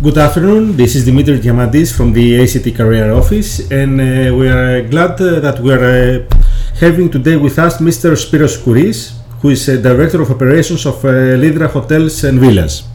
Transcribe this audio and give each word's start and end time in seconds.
Good 0.00 0.16
afternoon. 0.16 0.76
This 0.76 0.94
is 0.94 1.06
Dimitri 1.06 1.40
Diamantis 1.40 1.90
from 1.92 2.12
the 2.12 2.38
ACT 2.40 2.72
Career 2.76 3.10
Office, 3.10 3.68
and 3.72 4.00
uh, 4.00 4.30
we 4.32 4.48
are 4.48 4.86
glad 4.86 5.20
uh, 5.20 5.40
that 5.40 5.58
we 5.58 5.72
are 5.74 5.82
uh, 5.82 6.22
having 6.78 7.10
today 7.10 7.34
with 7.34 7.58
us 7.58 7.78
Mr. 7.78 8.14
Spiros 8.14 8.62
Kouris, 8.62 9.18
who 9.42 9.48
is 9.48 9.66
the 9.66 9.76
Director 9.82 10.22
of 10.22 10.30
Operations 10.30 10.86
of 10.86 11.02
Lydra 11.02 11.66
Hotels 11.66 12.22
and 12.22 12.38
Villas. 12.38 12.86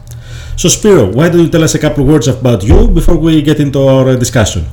So, 0.56 0.70
Spiro, 0.70 1.12
why 1.12 1.28
don't 1.28 1.42
you 1.42 1.50
tell 1.50 1.66
us 1.66 1.76
a 1.76 1.80
couple 1.80 2.06
of 2.06 2.10
words 2.10 2.30
about 2.30 2.64
you 2.64 2.88
before 2.88 3.18
we 3.18 3.42
get 3.42 3.60
into 3.60 3.86
our 3.86 4.16
discussion? 4.16 4.64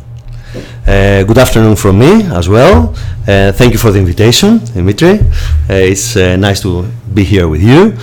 Uh, 0.87 1.23
good 1.25 1.37
afternoon 1.39 1.77
from 1.77 1.99
me 1.99 2.25
as 2.33 2.49
well. 2.49 2.95
Uh, 3.29 3.53
thank 3.53 3.73
you 3.73 3.79
for 3.79 3.91
the 3.91 3.99
invitation, 3.99 4.59
Dimitri. 4.73 5.21
Uh, 5.21 5.75
it's 5.75 6.17
nice 6.17 6.61
to 6.63 6.85
be 7.13 7.23
here 7.23 7.49
with 7.49 7.63
you. 7.63 7.97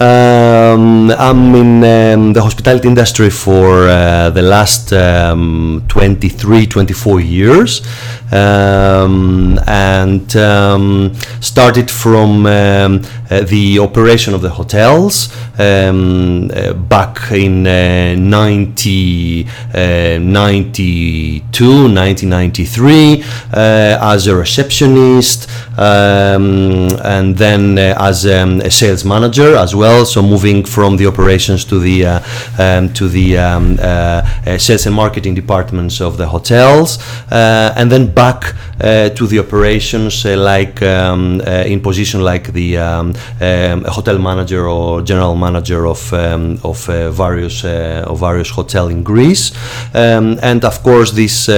Um, 0.00 1.10
I'm 1.10 1.54
in 1.56 1.82
um, 1.82 2.32
the 2.32 2.40
hospitality 2.40 2.86
industry 2.86 3.30
for 3.30 3.88
uh, 3.88 4.30
the 4.30 4.42
last 4.42 4.92
um, 4.92 5.84
23, 5.88 6.66
24 6.66 7.18
years 7.20 7.82
um, 8.30 9.58
and 9.66 10.36
um, 10.36 11.12
started 11.40 11.90
from 11.90 12.46
um, 12.46 13.02
uh, 13.28 13.40
the 13.40 13.80
operation 13.80 14.34
of 14.34 14.42
the 14.42 14.50
hotels 14.50 15.34
uh, 15.58 16.72
back 16.88 17.32
in 17.32 17.66
uh, 17.66 18.14
90, 18.16 19.48
uh, 19.74 20.18
92, 20.20 21.88
1993 22.22 23.22
uh, 23.52 23.98
as 24.14 24.26
a 24.26 24.34
receptionist 24.34 25.48
and 25.78 27.36
then 27.36 27.78
as 27.78 28.24
a 28.24 28.70
sales 28.70 29.04
manager 29.04 29.56
as 29.56 29.74
well. 29.74 30.04
So 30.04 30.22
moving 30.22 30.64
from 30.64 30.96
the 30.96 31.06
operations 31.06 31.64
to 31.66 31.78
the 31.78 32.06
uh, 32.06 32.20
um, 32.58 32.92
to 32.94 33.08
the 33.08 33.38
um, 33.38 33.78
uh, 33.80 34.22
uh, 34.46 34.58
sales 34.58 34.86
and 34.86 34.94
marketing 34.94 35.34
departments 35.34 36.00
of 36.00 36.16
the 36.16 36.26
hotels, 36.26 36.98
and 37.30 37.90
then 37.90 38.12
back 38.12 38.54
to 38.80 39.26
the 39.26 39.38
operations 39.38 40.24
like 40.24 40.82
um, 40.82 41.40
in 41.40 41.80
position 41.80 42.22
like 42.22 42.52
the 42.52 42.78
um, 42.78 43.14
um, 43.40 43.84
hotel 43.84 44.18
manager 44.18 44.68
or 44.68 45.02
general 45.02 45.34
manager 45.36 45.86
of 45.86 46.12
um, 46.12 46.58
of 46.64 46.86
various 47.14 47.64
of 47.64 48.20
various 48.20 48.50
hotel 48.50 48.88
in 48.88 49.02
Greece, 49.02 49.52
and 49.94 50.64
of 50.64 50.82
course 50.82 51.12
this 51.12 51.48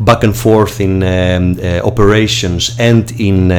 back 0.00 0.24
and 0.24 0.36
forth 0.36 0.80
in 0.80 1.02
operations 1.82 2.76
and 2.78 3.12
in 3.20 3.50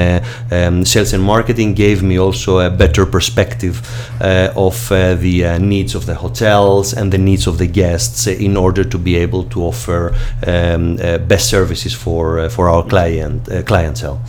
sales 0.86 1.14
and 1.14 1.24
marketing 1.24 1.74
gave 1.74 2.04
me 2.04 2.18
also 2.18 2.60
a 2.60 2.70
better 2.70 3.06
perspective 3.06 3.82
uh, 4.22 4.52
of 4.56 4.92
uh, 4.92 5.16
the 5.16 5.46
uh, 5.46 5.58
needs 5.58 5.96
of 5.96 6.06
the 6.06 6.16
hotels 6.16 6.94
and 6.94 7.12
the 7.12 7.18
needs 7.18 7.48
of 7.48 7.58
the 7.58 7.68
guests 7.68 8.28
in 8.28 8.58
order 8.58 8.84
to 8.84 8.98
be 8.98 9.16
able 9.16 9.44
to 9.44 9.62
offer 9.64 10.14
um, 10.48 10.96
best 11.28 11.50
services 11.50 11.94
for 11.94 12.50
for 12.50 12.70
our 12.70 12.84
client 12.84 13.50
clientele. 13.66 14.20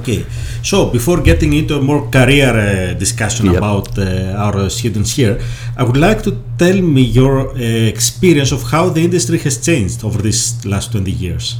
Okay, 0.00 0.24
so 0.62 0.90
before 0.90 1.20
getting 1.20 1.52
into 1.52 1.76
a 1.76 1.80
more 1.80 2.08
career 2.10 2.52
uh, 2.54 2.94
discussion 2.94 3.46
yep. 3.46 3.56
about 3.56 3.98
uh, 3.98 4.44
our 4.44 4.70
students 4.70 5.10
here, 5.16 5.38
I 5.76 5.82
would 5.84 5.96
like 5.96 6.22
to 6.22 6.32
tell 6.56 6.80
me 6.80 7.02
your 7.02 7.50
uh, 7.50 7.54
experience 7.94 8.52
of 8.52 8.62
how 8.70 8.88
the 8.88 9.02
industry 9.02 9.38
has 9.38 9.64
changed 9.64 10.04
over 10.04 10.22
these 10.22 10.64
last 10.64 10.92
20 10.92 11.10
years. 11.10 11.56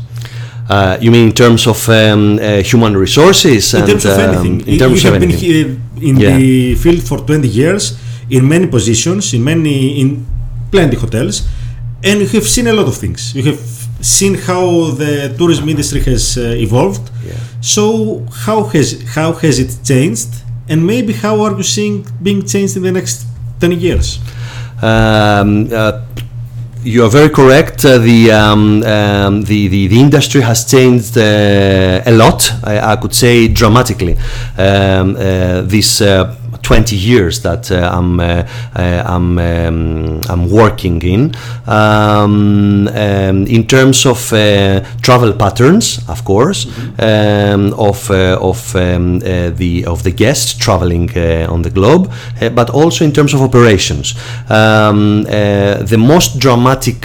Uh, 0.69 0.97
you 1.01 1.11
mean 1.11 1.27
in 1.29 1.33
terms 1.35 1.67
of 1.67 1.89
um, 1.89 2.39
uh, 2.39 2.63
human 2.63 2.97
resources? 2.97 3.75
In 3.75 3.81
and, 3.81 3.91
terms 3.91 4.05
of 4.05 4.19
um, 4.19 4.31
anything. 4.31 4.69
In 4.69 4.79
terms 4.79 5.03
you 5.03 5.09
of 5.09 5.15
have 5.15 5.23
anything. 5.23 5.81
been 5.95 6.09
in 6.09 6.17
yeah. 6.17 6.37
the 6.37 6.75
field 6.77 7.03
for 7.03 7.19
20 7.19 7.49
years, 7.49 7.99
in 8.31 8.49
many 8.49 8.67
positions, 8.67 9.35
in 9.35 9.45
many, 9.45 10.01
in 10.01 10.27
plenty 10.71 10.97
hotels, 10.97 11.47
and 12.03 12.21
you 12.21 12.29
have 12.29 12.49
seen 12.49 12.67
a 12.67 12.73
lot 12.73 12.87
of 12.87 12.97
things. 12.97 13.35
You 13.35 13.43
have 13.43 13.82
seen 14.03 14.35
how 14.35 14.91
the 14.91 15.35
tourism 15.39 15.69
industry 15.69 16.01
has 16.03 16.37
uh, 16.37 16.55
evolved. 16.59 17.11
Yeah. 17.25 17.35
So 17.61 18.27
how 18.45 18.65
has 18.65 19.03
how 19.15 19.33
has 19.33 19.59
it 19.59 19.73
changed, 19.85 20.31
and 20.69 20.85
maybe 20.87 21.13
how 21.13 21.41
are 21.43 21.57
you 21.57 21.63
seeing 21.63 22.07
being 22.23 22.45
changed 22.45 22.77
in 22.77 22.83
the 22.83 22.93
next 22.93 23.27
10 23.61 23.73
years? 23.81 24.19
Um, 24.83 25.69
uh, 25.73 26.03
you 26.85 27.05
are 27.05 27.09
very 27.09 27.31
correct. 27.31 27.85
Uh, 27.85 27.99
the, 27.99 28.33
um, 28.33 28.83
um, 28.83 29.43
the, 29.43 29.69
the 29.69 29.87
the 29.87 30.01
industry 30.01 30.41
has 30.41 30.69
changed 30.69 31.17
uh, 31.17 32.03
a 32.05 32.11
lot. 32.11 32.53
I, 32.65 32.93
I, 32.93 32.97
could 32.97 33.15
say 33.15 33.47
dramatically. 33.49 34.17
Um, 34.59 35.15
uh, 35.15 35.63
this 35.63 36.01
uh, 36.01 36.37
20 36.63 36.97
years 36.97 37.43
that 37.43 37.71
uh, 37.71 37.91
I'm 37.93 38.21
uh, 38.21 38.47
uh, 38.75 39.03
I'm 39.07 39.39
um, 39.39 40.21
I'm 40.29 40.51
working 40.51 41.03
in. 41.03 41.35
Um, 41.67 42.89
um, 42.89 43.47
in 43.47 43.67
terms 43.67 44.07
of 44.07 44.19
travel 45.03 45.33
patterns, 45.33 46.01
of 46.09 46.25
course, 46.25 46.65
mm-hmm. 46.65 47.73
of 47.79 48.11
of 48.11 48.77
um, 48.77 49.19
the 49.19 49.85
of 49.87 50.03
the 50.03 50.11
guests 50.11 50.55
traveling 50.55 51.11
on 51.49 51.63
the 51.63 51.71
globe, 51.71 52.11
but 52.55 52.71
also 52.71 53.05
in 53.05 53.13
terms 53.13 53.35
of 53.35 53.43
operations. 53.43 54.15
Um, 54.49 55.25
the 55.25 55.99
most 55.99 56.39
dramatic 56.39 57.01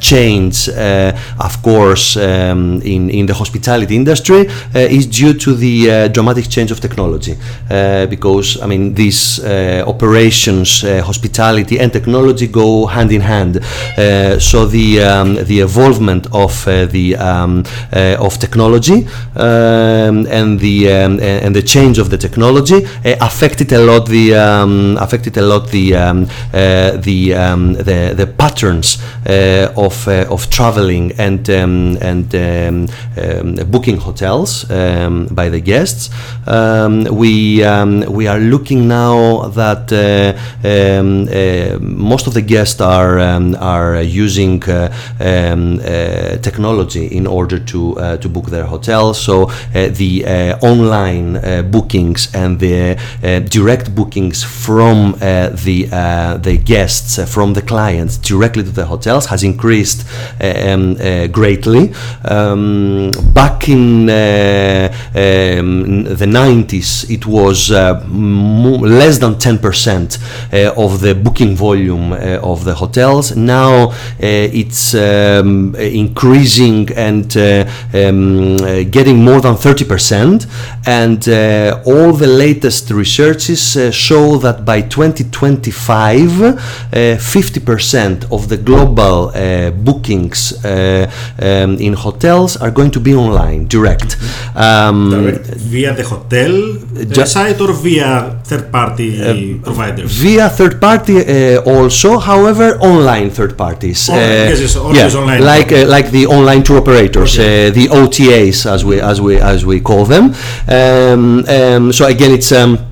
change, 0.00 0.68
of 0.68 1.62
course, 1.62 2.16
um, 2.16 2.80
in 2.82 3.10
in 3.10 3.26
the 3.26 3.34
hospitality 3.34 3.96
industry 3.96 4.48
is 4.74 5.06
due 5.06 5.34
to 5.34 5.54
the 5.54 6.08
dramatic 6.08 6.48
change 6.48 6.70
of 6.70 6.80
technology, 6.80 7.36
because 8.08 8.60
I 8.62 8.66
mean 8.66 8.91
these 8.94 9.40
uh, 9.40 9.84
operations, 9.86 10.84
uh, 10.84 11.02
hospitality, 11.02 11.78
and 11.78 11.92
technology 11.92 12.46
go 12.46 12.86
hand 12.86 13.12
in 13.12 13.20
hand. 13.20 13.56
Uh, 13.56 14.38
so 14.38 14.66
the 14.66 15.02
um, 15.02 15.34
the 15.44 15.60
evolvement 15.60 16.26
of 16.32 16.64
the 16.64 17.16
um, 17.16 17.64
of 17.92 18.38
technology 18.38 19.06
um, 19.36 20.26
and 20.26 20.60
the 20.60 20.92
um, 20.92 21.20
and 21.20 21.54
the 21.54 21.62
change 21.62 21.98
of 21.98 22.10
the 22.10 22.18
technology 22.18 22.84
affected 23.20 23.72
a 23.72 23.78
lot 23.78 24.06
the 24.06 24.34
um, 24.34 24.96
affected 25.00 25.36
a 25.36 25.42
lot 25.42 25.68
the 25.70 25.94
um, 25.94 26.26
the, 26.52 27.32
the 27.84 28.14
the 28.16 28.26
patterns 28.26 28.98
of 29.76 30.08
of 30.08 30.50
traveling 30.50 31.12
and 31.18 31.48
and 31.48 32.30
booking 33.70 33.96
hotels 33.98 34.64
by 34.64 35.48
the 35.48 35.60
guests. 35.60 36.10
we 37.10 37.62
we 38.08 38.26
are 38.26 38.38
looking 38.38 38.81
now 38.88 39.48
that 39.48 39.92
uh, 39.92 40.32
um, 40.64 41.28
uh, 41.28 41.78
most 41.80 42.26
of 42.26 42.34
the 42.34 42.42
guests 42.42 42.80
are 42.80 43.18
um, 43.18 43.54
are 43.56 44.02
using 44.02 44.62
uh, 44.64 44.92
um, 45.20 45.78
technology 46.42 47.06
in 47.06 47.26
order 47.26 47.58
to 47.58 47.94
to 48.20 48.28
book 48.28 48.46
their 48.46 48.64
hotels. 48.64 49.20
So 49.20 49.46
the 49.72 50.24
online 50.62 51.70
bookings 51.70 52.34
and 52.34 52.58
the 52.58 52.96
direct 53.48 53.94
bookings 53.94 54.42
from 54.42 55.12
the 55.18 55.88
the 56.42 56.56
guests 56.64 57.32
from 57.32 57.54
the 57.54 57.62
clients 57.62 58.18
directly 58.18 58.62
to 58.62 58.70
the 58.70 58.86
hotels 58.86 59.26
has 59.26 59.42
increased 59.42 60.06
um, 60.40 60.94
greatly. 61.32 61.92
Um, 62.24 63.10
back 63.34 63.68
in 63.68 64.08
um, 64.08 66.04
the 66.04 66.26
90s, 66.26 67.10
it 67.10 67.26
was 67.26 67.70
more 68.08 68.71
less 68.78 69.18
than 69.18 69.34
10% 69.34 70.18
uh, 70.52 70.72
of 70.76 71.00
the 71.00 71.14
booking 71.14 71.56
volume 71.56 72.12
uh, 72.12 72.38
of 72.42 72.64
the 72.64 72.74
hotels. 72.74 73.36
Now 73.36 73.90
uh, 73.90 73.94
it's 74.20 74.94
um, 74.94 75.74
increasing 75.76 76.90
and 76.94 77.36
um, 77.36 78.56
getting 78.90 79.24
more 79.24 79.40
than 79.40 79.54
30%. 79.54 80.46
And 80.86 81.28
all 81.86 82.12
the 82.12 82.26
latest 82.26 82.90
researches 82.90 83.76
show 83.94 84.36
that 84.38 84.64
by 84.64 84.80
2025, 84.82 86.28
50% 86.90 88.32
of 88.32 88.48
the 88.48 88.56
global 88.56 89.32
bookings 89.84 90.52
um, 90.64 91.76
in 91.78 91.92
hotels 91.94 92.56
are 92.56 92.70
going 92.70 92.90
to 92.90 93.00
be 93.00 93.14
online, 93.14 93.66
direct. 93.66 94.16
Um, 94.54 95.10
direct 95.10 95.46
via 95.46 95.94
the 95.94 96.04
hotel 96.04 97.26
site 97.26 97.60
or 97.60 97.72
via 97.72 98.40
third 98.44 98.61
third 98.62 98.72
party 98.72 99.22
uh, 99.22 99.62
providers? 99.62 100.12
Via 100.12 100.48
third 100.48 100.80
party 100.80 101.18
uh, 101.18 101.62
also, 101.62 102.18
however, 102.18 102.78
online 102.78 103.30
third 103.30 103.56
parties. 103.58 104.08
Oh, 104.10 104.14
yes, 104.14 104.74
yeah, 104.74 105.20
online. 105.20 105.42
Like 105.42 105.72
uh, 105.72 105.86
like 105.86 106.10
the 106.10 106.26
online 106.26 106.62
tour 106.62 106.78
operators, 106.78 107.38
okay. 107.38 107.70
the 107.70 107.88
OTAs 107.88 108.70
as 108.70 108.84
we 108.84 109.00
as 109.00 109.20
we 109.20 109.38
as 109.38 109.64
we 109.64 109.80
call 109.80 110.04
them. 110.04 110.34
Um, 110.68 111.44
um, 111.48 111.92
so 111.92 112.06
again, 112.06 112.32
it's. 112.32 112.52
Um, 112.52 112.91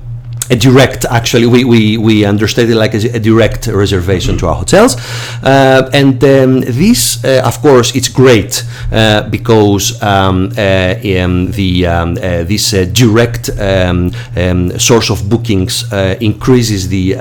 a 0.51 0.55
direct 0.55 1.05
actually 1.05 1.47
we, 1.47 1.63
we, 1.63 1.97
we 1.97 2.25
understand 2.25 2.69
it 2.69 2.75
like 2.75 2.93
a, 2.93 3.15
a 3.15 3.19
direct 3.19 3.67
reservation 3.67 4.35
mm-hmm. 4.35 4.45
to 4.45 4.47
our 4.47 4.55
hotels 4.55 4.97
uh, 5.43 5.89
and 5.93 6.23
um, 6.23 6.59
this 6.61 7.23
uh, 7.23 7.41
of 7.45 7.61
course 7.61 7.95
it's 7.95 8.09
great 8.09 8.65
uh, 8.91 9.29
because 9.29 10.01
um, 10.03 10.51
uh, 10.57 10.95
um, 11.19 11.51
the 11.51 11.85
um, 11.87 12.17
uh, 12.17 12.43
this 12.43 12.73
uh, 12.73 12.85
direct 12.91 13.49
um, 13.59 14.11
source 14.77 15.09
of 15.09 15.29
bookings 15.29 15.91
increases 16.19 16.89
the 16.89 17.13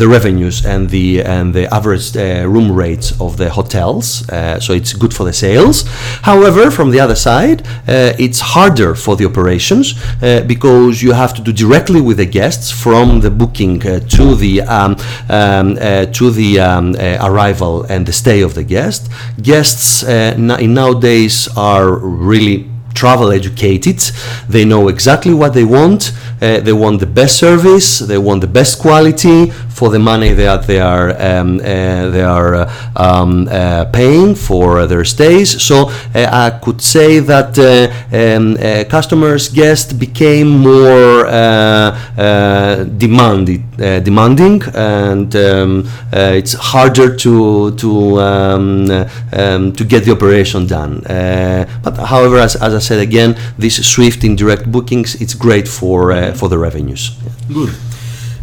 the 0.00 0.08
revenues 0.08 0.66
and 0.66 0.90
the 0.90 1.22
and 1.22 1.54
the 1.54 1.72
average 1.72 2.14
room 2.16 2.72
rates 2.72 3.18
of 3.20 3.36
the 3.36 3.48
hotels 3.50 4.26
so 4.64 4.72
it's 4.72 4.92
good 4.92 5.14
for 5.14 5.24
the 5.24 5.32
sales 5.32 5.84
however 6.22 6.70
from 6.70 6.90
the 6.90 6.98
other 6.98 7.14
side 7.14 7.62
it's 7.86 8.40
harder 8.40 8.94
for 8.94 9.14
the 9.16 9.24
operations 9.24 9.94
because 10.46 11.02
you 11.02 11.12
have 11.12 11.32
to 11.34 11.42
do 11.42 11.52
directly 11.52 12.00
with 12.00 12.16
the 12.16 12.26
guests 12.26 12.39
from 12.70 13.20
the 13.20 13.30
booking 13.30 13.86
uh, 13.86 14.00
to 14.00 14.34
the 14.34 14.62
um, 14.62 14.96
um, 15.28 15.76
uh, 15.80 16.06
to 16.06 16.30
the 16.30 16.60
um, 16.60 16.94
uh, 16.94 17.18
arrival 17.20 17.82
and 17.84 18.06
the 18.06 18.12
stay 18.12 18.40
of 18.42 18.54
the 18.54 18.64
guest. 18.64 19.10
Guests 19.42 20.02
in 20.02 20.74
nowadays 20.74 21.48
are 21.56 21.98
really 21.98 22.69
travel 22.94 23.30
educated. 23.30 23.98
They 24.48 24.64
know 24.64 24.88
exactly 24.88 25.34
what 25.34 25.54
they 25.54 25.64
want. 25.64 26.12
Uh, 26.42 26.60
they 26.60 26.72
want 26.72 27.00
the 27.00 27.06
best 27.06 27.38
service. 27.38 27.98
They 27.98 28.18
want 28.18 28.40
the 28.40 28.46
best 28.46 28.78
quality 28.78 29.52
for 29.80 29.88
the 29.88 29.98
money 29.98 30.32
that 30.34 30.66
they 30.66 30.78
are 30.78 31.08
um, 31.28 31.58
uh, 31.60 32.10
they 32.10 32.22
are 32.22 32.54
uh, 32.54 32.92
um, 32.96 33.48
uh, 33.48 33.86
paying 33.86 34.34
for 34.34 34.86
their 34.86 35.04
stays. 35.04 35.62
So 35.62 35.76
uh, 36.14 36.28
I 36.46 36.58
could 36.64 36.80
say 36.82 37.20
that 37.20 37.58
um, 38.12 38.56
customers 38.88 39.48
guests 39.48 39.92
became 39.92 40.48
more 40.72 41.24
demanded, 43.04 43.62
demanding, 44.08 44.62
and 44.74 45.34
um, 45.36 45.88
it's 46.12 46.54
harder 46.72 47.16
to 47.16 47.74
to 47.82 48.20
um, 48.20 48.90
um, 49.32 49.72
to 49.78 49.84
get 49.92 50.04
the 50.04 50.12
operation 50.12 50.66
done. 50.66 50.94
but 51.84 51.94
however, 52.12 52.36
as, 52.38 52.54
as 52.56 52.74
I 52.74 52.79
said 52.80 53.00
again, 53.00 53.36
this 53.58 53.76
swift 53.86 54.24
indirect 54.24 54.70
bookings, 54.70 55.14
it's 55.20 55.34
great 55.34 55.68
for 55.68 56.12
uh, 56.12 56.32
for 56.34 56.48
the 56.48 56.58
revenues. 56.58 57.10
Good. 57.48 57.72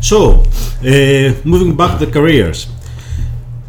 So, 0.02 0.44
uh, 0.82 1.34
moving 1.44 1.76
back 1.76 2.00
to 2.00 2.06
the 2.06 2.12
careers, 2.12 2.68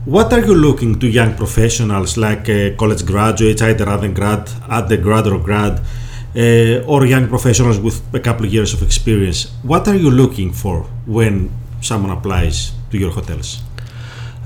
what 0.04 0.32
are 0.32 0.40
you 0.40 0.54
looking 0.54 0.98
to 1.00 1.06
young 1.06 1.34
professionals 1.34 2.16
like 2.16 2.48
uh, 2.48 2.76
college 2.76 3.04
graduates, 3.04 3.60
either 3.62 3.88
undergrad, 3.88 4.48
undergrad 4.68 5.26
or 5.26 5.38
grad, 5.38 5.80
uh, 6.36 6.86
or 6.86 7.06
young 7.06 7.28
professionals 7.28 7.78
with 7.78 8.02
a 8.14 8.20
couple 8.20 8.46
of 8.46 8.52
years 8.52 8.72
of 8.72 8.82
experience? 8.82 9.50
What 9.62 9.88
are 9.88 9.96
you 9.96 10.10
looking 10.10 10.52
for 10.52 10.82
when 11.06 11.50
someone 11.80 12.10
applies 12.10 12.72
to 12.90 12.98
your 12.98 13.10
hotels? 13.10 13.62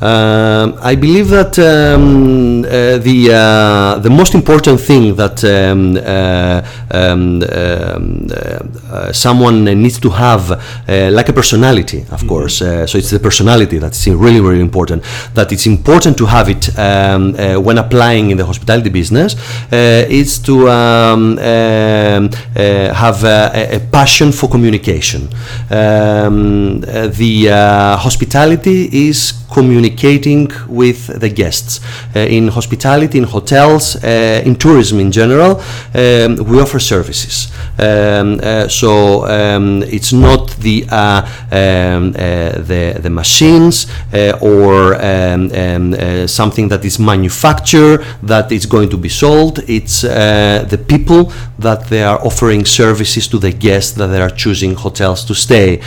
Um, 0.02 0.76
I 0.82 0.96
believe 0.96 1.28
that 1.28 1.56
um, 1.60 2.64
uh, 2.64 2.98
the 2.98 3.30
uh, 3.32 3.98
the 4.00 4.10
most 4.10 4.34
important 4.34 4.80
thing 4.80 5.14
that 5.14 5.44
um, 5.44 5.96
uh, 5.96 6.60
um, 6.90 7.42
um 7.42 8.26
uh, 8.92 9.12
someone 9.12 9.64
needs 9.64 9.98
to 10.00 10.10
have, 10.10 10.50
uh, 10.50 10.58
like 11.12 11.28
a 11.28 11.32
personality, 11.32 12.00
of 12.00 12.08
mm-hmm. 12.08 12.28
course. 12.28 12.60
Uh, 12.62 12.84
so 12.86 12.98
it's 12.98 13.10
the 13.10 13.20
personality 13.20 13.78
that's 13.78 14.06
really 14.08 14.40
really 14.40 14.60
important. 14.60 15.04
That 15.34 15.52
it's 15.52 15.66
important 15.66 16.16
to 16.18 16.26
have 16.26 16.48
it 16.48 16.76
um, 16.76 17.34
when 17.64 17.78
applying 17.78 18.30
in 18.30 18.36
the 18.38 18.44
hospitality 18.44 18.90
business. 18.90 19.36
is 19.70 20.38
to 20.40 20.66
have 23.02 23.24
a, 23.24 23.76
a, 23.76 23.80
passion 23.92 24.32
for 24.32 24.48
communication. 24.48 25.28
the 25.68 27.48
hospitality 27.98 29.08
is 29.08 29.41
communicating 29.52 30.50
with 30.68 31.20
the 31.20 31.28
guests. 31.28 31.80
Uh, 32.16 32.20
in 32.20 32.48
hospitality, 32.48 33.18
in 33.18 33.24
hotels, 33.24 33.96
uh, 33.96 34.42
in 34.44 34.56
tourism 34.56 34.98
in 35.00 35.10
general, 35.12 35.60
um, 35.94 36.36
we 36.48 36.60
offer 36.60 36.78
services. 36.78 37.52
Um, 37.78 38.38
uh, 38.42 38.68
so 38.68 39.26
um, 39.26 39.82
it's 39.84 40.12
not 40.12 40.50
the 40.58 40.84
uh, 40.90 41.22
um, 41.50 42.10
uh, 42.10 42.52
the, 42.70 42.98
the 43.00 43.10
machines 43.10 43.86
uh, 44.12 44.38
or 44.42 44.94
um, 44.94 45.50
um, 45.52 46.28
something 46.28 46.68
that 46.68 46.84
is 46.84 46.98
manufactured 46.98 48.04
that 48.22 48.52
is 48.52 48.66
going 48.66 48.90
to 48.90 48.96
be 48.96 49.08
sold. 49.08 49.60
It's 49.68 50.02
the 50.02 50.84
people 50.86 51.32
that 51.58 51.88
they 51.88 52.02
are 52.02 52.18
offering 52.24 52.64
services 52.64 53.26
to 53.28 53.38
the 53.38 53.52
guests 53.52 53.92
that 53.92 54.08
they 54.08 54.20
are 54.20 54.30
choosing 54.30 54.74
hotels 54.74 55.24
to 55.24 55.34
stay. 55.34 55.80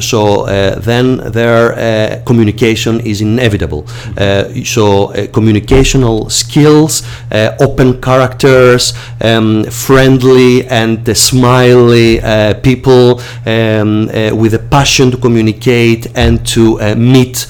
so 0.00 0.46
then 0.80 1.16
their 1.32 2.22
communication 2.24 2.69
is 3.00 3.20
inevitable. 3.20 3.86
Uh, 4.16 4.44
so 4.64 5.04
uh, 5.04 5.26
communicational 5.28 6.30
skills, 6.30 7.02
uh, 7.32 7.56
open 7.60 8.00
characters, 8.00 8.92
um, 9.20 9.64
friendly 9.64 10.66
and 10.68 11.16
smiley 11.16 12.20
people 12.62 13.20
um, 13.46 14.06
with 14.36 14.54
a 14.54 14.66
passion 14.70 15.10
to 15.10 15.16
communicate 15.16 16.06
and 16.16 16.46
to 16.46 16.78
meet 16.96 17.46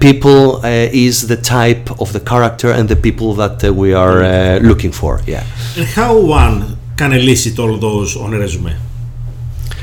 people 0.00 0.60
is 0.64 1.28
the 1.28 1.36
type 1.36 2.00
of 2.00 2.12
the 2.12 2.20
character 2.20 2.70
and 2.70 2.88
the 2.88 2.96
people 2.96 3.34
that 3.34 3.62
we 3.62 3.92
are 3.92 4.58
looking 4.60 4.92
for. 4.92 5.20
Yeah. 5.26 5.44
And 5.76 5.86
how 5.86 6.18
one 6.18 6.76
can 6.96 7.12
elicit 7.12 7.58
all 7.58 7.76
those 7.76 8.16
on 8.16 8.34
a 8.34 8.38
resume? 8.38 8.76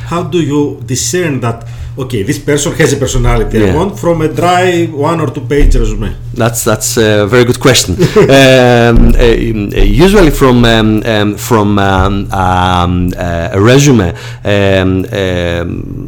How 0.06 0.24
do 0.24 0.40
you 0.42 0.82
discern 0.86 1.40
that? 1.42 1.66
Okay, 1.98 2.24
this 2.24 2.40
person 2.40 2.74
has 2.74 2.94
a 2.94 2.98
personality. 2.98 3.60
Yeah. 3.60 3.74
I 3.74 3.76
want 3.76 4.00
from 4.00 4.22
a 4.22 4.28
dry 4.28 4.86
one 4.86 5.22
or 5.22 5.28
two 5.28 5.42
page 5.42 5.76
resume. 5.76 6.16
That's 6.34 6.64
that's 6.64 6.98
a 6.98 7.28
very 7.28 7.46
good 7.46 7.60
question. 7.60 7.94
um, 8.18 9.14
uh, 9.16 9.24
usually 9.84 10.32
from 10.32 10.66
um, 10.66 11.04
um, 11.06 11.36
from 11.38 11.78
um, 11.78 12.32
um, 12.32 13.14
uh, 13.16 13.50
a 13.52 13.62
resume 13.62 14.10
um, 14.44 15.04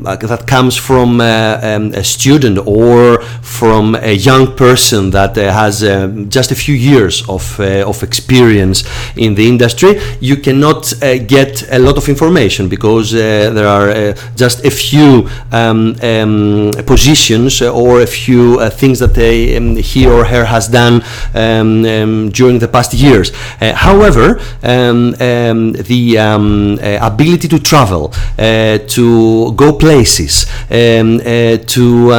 that 0.03 0.43
comes 0.47 0.75
from 0.75 1.21
uh, 1.21 1.59
a 1.93 2.03
student 2.03 2.57
or 2.65 3.21
from 3.41 3.95
a 3.95 4.13
young 4.13 4.55
person 4.55 5.11
that 5.11 5.37
uh, 5.37 5.53
has 5.53 5.81
just 6.29 6.51
a 6.51 6.55
few 6.55 6.73
years 6.73 7.23
of 7.29 7.59
uh, 7.59 7.87
of 7.87 8.01
experience 8.01 8.83
in 9.15 9.35
the 9.35 9.47
industry, 9.47 10.01
you 10.19 10.37
cannot 10.37 10.91
uh, 11.03 11.17
get 11.19 11.63
a 11.71 11.77
lot 11.77 11.97
of 11.97 12.09
information 12.09 12.67
because 12.67 13.11
there 13.11 13.67
are 13.67 14.13
just 14.35 14.65
a 14.65 14.71
few. 14.71 15.29
Um, 15.75 15.95
um, 16.01 16.71
positions 16.85 17.61
or 17.61 18.01
a 18.01 18.07
few 18.07 18.59
uh, 18.59 18.69
things 18.69 18.99
that 18.99 19.13
they, 19.13 19.57
um, 19.57 19.75
he 19.75 20.05
or 20.07 20.25
her 20.25 20.45
has 20.45 20.67
done 20.67 21.03
um, 21.33 21.85
um, 21.85 22.29
during 22.29 22.59
the 22.59 22.67
past 22.67 22.93
years. 22.93 23.31
Uh, 23.59 23.73
however, 23.73 24.39
the 24.61 26.17
uh, 26.17 27.07
ability 27.11 27.47
to 27.47 27.59
travel, 27.59 28.13
to 28.37 29.51
go 29.53 29.73
places, 29.73 30.45
to 30.69 32.09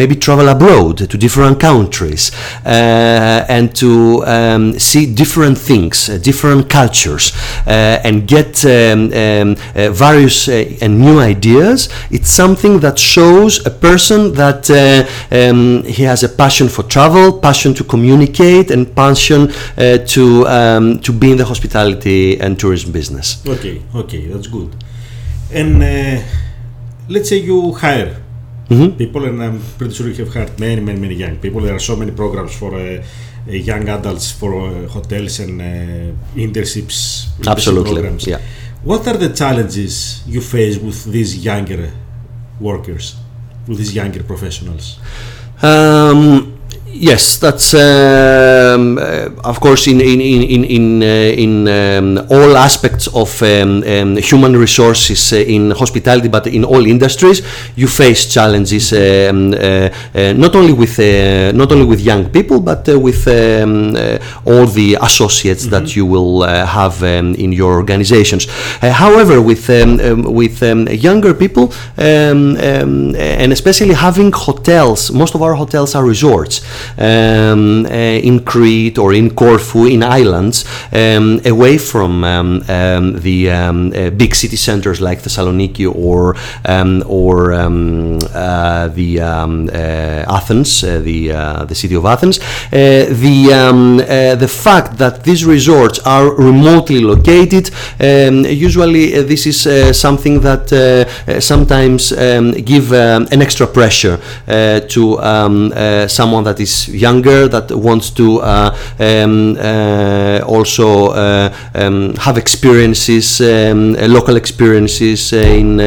maybe 0.00 0.16
travel 0.16 0.48
abroad 0.48 0.96
to 0.98 1.16
different 1.18 1.58
countries, 1.60 2.30
and 2.64 3.74
to 3.74 4.22
see 4.78 5.06
different 5.22 5.58
things, 5.58 6.06
different 6.22 6.68
cultures, 6.68 7.32
and 7.66 8.26
get 8.28 8.62
various 10.02 10.48
and 10.48 11.00
new 11.00 11.18
ideas, 11.18 11.88
it's 12.10 12.30
something 12.30 12.59
something 12.60 12.80
that 12.80 12.98
shows 12.98 13.64
a 13.66 13.70
person 13.70 14.32
that 14.34 14.70
uh, 14.70 15.04
um, 15.34 15.82
he 15.84 16.02
has 16.02 16.22
a 16.22 16.28
passion 16.28 16.68
for 16.68 16.82
travel, 16.84 17.38
passion 17.38 17.74
to 17.74 17.84
communicate, 17.84 18.70
and 18.70 18.94
passion 18.94 19.48
uh, 19.50 19.98
to 20.06 20.46
um, 20.46 20.98
to 21.00 21.12
be 21.12 21.30
in 21.32 21.36
the 21.38 21.44
hospitality 21.44 22.38
and 22.40 22.58
tourism 22.58 22.92
business. 22.92 23.42
Okay, 23.46 23.82
okay, 23.94 24.26
that's 24.26 24.48
good. 24.48 24.70
And 25.52 25.82
uh, 25.82 26.22
let's 27.08 27.28
say 27.28 27.38
you 27.38 27.72
hire 27.72 28.16
mm-hmm. 28.68 28.96
people, 28.96 29.24
and 29.24 29.42
I'm 29.42 29.60
pretty 29.78 29.94
sure 29.94 30.08
you 30.08 30.24
have 30.24 30.34
hired 30.34 30.60
many, 30.60 30.80
many, 30.80 31.00
many 31.00 31.14
young 31.14 31.36
people. 31.38 31.60
There 31.60 31.74
are 31.74 31.86
so 31.90 31.96
many 31.96 32.12
programs 32.12 32.54
for. 32.54 32.74
Uh, 32.74 33.02
uh, 33.48 33.52
young 33.52 33.88
adults 33.88 34.30
for 34.30 34.52
uh, 34.52 34.86
hotels 34.86 35.40
and 35.40 35.62
internships, 36.36 37.26
Absolutely. 37.46 37.94
programs. 37.94 38.26
Yeah. 38.26 38.38
What 38.84 39.08
are 39.08 39.16
the 39.16 39.30
challenges 39.30 40.22
you 40.26 40.42
face 40.42 40.76
with 40.76 41.04
these 41.04 41.42
younger 41.42 41.90
workers, 42.60 43.16
with 43.66 43.78
these 43.78 43.94
younger 43.94 44.22
professionals? 44.22 44.98
Um, 45.62 46.49
Yes, 47.00 47.38
that's 47.38 47.72
um, 47.72 48.98
uh, 48.98 49.30
of 49.42 49.58
course 49.58 49.86
in 49.86 50.02
in 50.02 50.20
in 50.20 50.64
in 50.64 51.02
in, 51.02 51.66
uh, 51.66 51.98
um, 51.98 52.18
all 52.28 52.58
aspects 52.58 53.06
of 53.06 53.42
um, 53.42 53.82
um 53.84 54.16
human 54.18 54.54
resources 54.54 55.32
uh, 55.32 55.36
in 55.36 55.70
hospitality, 55.70 56.28
but 56.28 56.46
in 56.46 56.62
all 56.62 56.84
industries, 56.84 57.40
you 57.74 57.88
face 57.88 58.26
challenges 58.26 58.92
um, 58.92 59.54
uh, 59.54 59.88
uh, 60.14 60.34
not 60.34 60.54
only 60.54 60.74
with 60.74 60.98
not 61.54 61.72
only 61.72 61.86
with 61.86 62.00
young 62.00 62.28
people, 62.28 62.60
but 62.60 62.86
with 62.86 63.26
um, 63.28 63.96
all 64.44 64.66
the 64.66 64.98
associates 65.00 65.62
mm-hmm. 65.62 65.84
that 65.84 65.96
you 65.96 66.04
will 66.04 66.42
have 66.44 67.02
in 67.02 67.50
your 67.50 67.76
organizations. 67.76 68.44
however, 68.82 69.40
with 69.40 69.70
with 70.40 70.62
younger 71.02 71.32
people, 71.32 71.72
and 71.96 73.52
especially 73.52 73.94
having 73.94 74.32
hotels, 74.32 75.10
most 75.10 75.34
of 75.34 75.40
our 75.40 75.54
hotels 75.54 75.94
are 75.94 76.04
resorts 76.04 76.60
um, 76.98 77.86
uh, 77.86 77.88
in 77.88 78.40
Crete 78.44 78.98
or 78.98 79.12
in 79.12 79.30
Corfu, 79.34 79.86
in 79.86 80.02
islands, 80.02 80.64
um, 80.92 81.40
away 81.44 81.78
from 81.78 82.24
um, 82.24 82.62
um 82.68 83.20
the 83.20 83.50
uh, 83.50 84.10
big 84.10 84.34
city 84.34 84.56
centers 84.56 85.00
like 85.00 85.22
Thessaloniki 85.22 85.86
or 85.86 86.36
or 87.06 87.52
uh, 87.52 88.88
the 88.88 89.20
uh, 89.20 90.36
Athens, 90.36 90.80
the 90.80 91.32
uh, 91.32 91.64
the 91.64 91.74
city 91.74 91.94
of 91.94 92.04
Athens. 92.04 92.38
the 92.70 94.36
the 94.38 94.48
fact 94.48 94.98
that 94.98 95.24
these 95.24 95.44
resorts 95.44 95.98
are 96.00 96.34
remotely 96.36 97.00
located, 97.00 97.70
usually 97.98 99.22
this 99.22 99.46
is 99.46 99.98
something 99.98 100.40
that 100.40 100.68
sometimes 101.40 102.12
give 102.64 102.92
an 102.92 103.42
extra 103.42 103.66
pressure 103.66 104.18
to 104.46 105.18
someone 106.08 106.44
that 106.44 106.60
is 106.60 106.79
younger 106.88 107.48
that 107.48 107.70
wants 107.70 108.10
to 108.10 108.40
uh, 108.40 108.76
um, 108.98 109.56
uh, 109.58 110.40
also 110.46 111.08
uh, 111.08 111.54
um, 111.74 112.14
have 112.16 112.38
experiences, 112.38 113.40
um, 113.40 113.94
local 113.94 114.36
experiences 114.36 115.32
in 115.32 115.80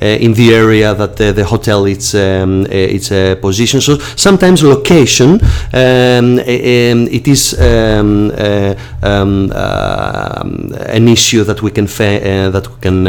in 0.00 0.34
the 0.34 0.54
area 0.54 0.94
that 0.94 1.16
the, 1.16 1.44
hotel 1.44 1.86
it's 1.86 2.14
um, 2.14 2.66
it's 2.70 3.10
a 3.10 3.36
position. 3.36 3.80
So 3.80 3.98
sometimes 4.16 4.62
location 4.62 5.40
um, 5.72 6.38
it 6.38 7.26
is 7.26 7.58
um, 7.60 8.30
an 9.52 11.08
issue 11.08 11.44
that 11.44 11.62
we 11.62 11.70
can 11.70 11.86
that 11.86 12.66
we 12.68 12.76
can 12.80 13.06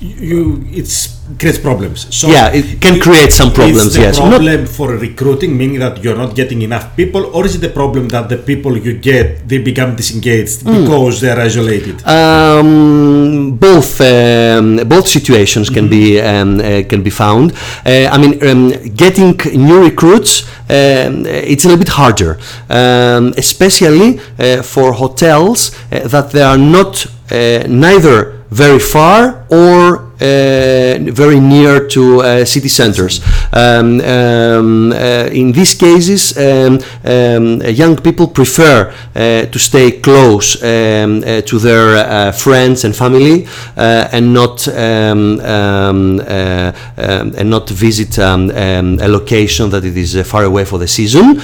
you 0.00 0.64
it's 0.70 1.19
creates 1.38 1.58
problems. 1.58 2.14
So 2.14 2.28
yeah, 2.28 2.52
it 2.52 2.80
can 2.80 3.00
create 3.00 3.32
some 3.32 3.52
problems. 3.52 3.86
Is 3.86 3.94
the 3.94 4.02
yes, 4.02 4.18
problem 4.18 4.44
not 4.44 4.68
for 4.68 4.88
recruiting, 4.96 5.56
meaning 5.56 5.80
that 5.80 6.02
you're 6.02 6.16
not 6.16 6.34
getting 6.34 6.62
enough 6.62 6.96
people, 6.96 7.26
or 7.34 7.44
is 7.46 7.54
it 7.56 7.60
the 7.60 7.70
problem 7.70 8.08
that 8.08 8.28
the 8.28 8.38
people 8.38 8.76
you 8.76 8.94
get 8.98 9.48
they 9.48 9.58
become 9.58 9.96
disengaged 9.96 10.60
mm. 10.60 10.82
because 10.82 11.20
they 11.20 11.30
are 11.30 11.40
isolated? 11.40 11.96
Um, 12.06 13.56
both 13.56 14.00
um, 14.00 14.76
both 14.88 15.06
situations 15.08 15.70
can 15.70 15.88
mm-hmm. 15.88 15.90
be 15.90 16.20
um, 16.20 16.60
uh, 16.60 16.82
can 16.88 17.02
be 17.02 17.10
found. 17.10 17.52
Uh, 17.84 18.08
I 18.14 18.18
mean, 18.18 18.34
um, 18.46 18.70
getting 18.94 19.36
new 19.54 19.84
recruits 19.84 20.44
um, 20.70 21.26
it's 21.26 21.64
a 21.64 21.68
little 21.68 21.82
bit 21.84 21.88
harder, 21.88 22.38
um, 22.68 23.34
especially 23.36 24.20
uh, 24.38 24.62
for 24.62 24.92
hotels 24.92 25.74
uh, 25.90 26.06
that 26.06 26.30
they 26.30 26.42
are 26.42 26.58
not 26.58 27.06
uh, 27.32 27.64
neither 27.68 28.44
very 28.50 28.78
far 28.78 29.46
or 29.50 30.09
Uh, 30.20 30.98
very 31.12 31.40
near 31.40 31.88
to 31.88 32.20
uh, 32.20 32.44
city 32.44 32.68
centers. 32.68 33.22
Um, 33.54 34.00
um, 34.02 34.92
uh, 34.92 35.30
in 35.32 35.50
these 35.50 35.74
cases, 35.74 36.36
um, 36.36 36.78
um 37.04 37.62
young 37.62 37.96
people 37.96 38.26
prefer 38.26 38.92
uh, 39.14 39.46
to 39.46 39.58
stay 39.58 39.92
close 39.92 40.62
um, 40.62 41.24
uh, 41.24 41.40
to 41.40 41.58
their 41.58 42.32
friends 42.34 42.84
and 42.84 42.94
family 42.94 43.46
and 43.76 44.34
not 44.34 44.68
um, 44.68 45.40
um, 45.40 46.20
um, 46.20 47.34
and 47.38 47.48
not 47.48 47.70
visit 47.70 48.18
a 48.18 49.08
location 49.08 49.70
that 49.70 49.86
it 49.86 49.96
is 49.96 50.20
far 50.26 50.44
away 50.44 50.66
for 50.66 50.78
the 50.78 50.88
season. 50.88 51.40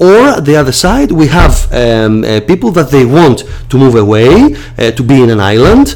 or 0.00 0.40
the 0.40 0.56
other 0.56 0.72
side, 0.72 1.12
we 1.12 1.26
have 1.26 1.68
people 2.46 2.70
that 2.70 2.88
they 2.90 3.04
want 3.04 3.44
to 3.68 3.76
move 3.76 3.96
away 3.96 4.56
to 4.78 5.02
be 5.02 5.22
in 5.22 5.28
an 5.28 5.40
island 5.40 5.94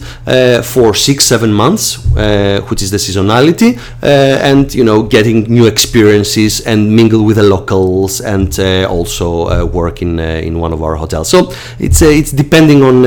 for 0.62 0.94
six, 0.94 1.24
seven 1.24 1.50
months 1.52 2.01
uh, 2.16 2.60
which 2.68 2.82
is 2.82 2.90
the 2.90 2.98
seasonality, 2.98 3.78
uh, 4.02 4.06
and 4.50 4.74
you 4.74 4.84
know 4.84 5.02
getting 5.02 5.44
new 5.44 5.66
experiences 5.66 6.60
and 6.66 6.94
mingle 6.94 7.24
with 7.24 7.36
the 7.36 7.42
locals 7.42 8.20
and 8.20 8.58
uh, 8.58 8.86
also 8.88 9.66
work 9.66 10.02
in 10.02 10.18
in 10.18 10.58
one 10.58 10.72
of 10.72 10.82
our 10.82 10.96
hotels. 10.96 11.28
So 11.28 11.52
it's 11.78 12.02
it's 12.02 12.32
depending 12.32 12.82
on 12.82 13.02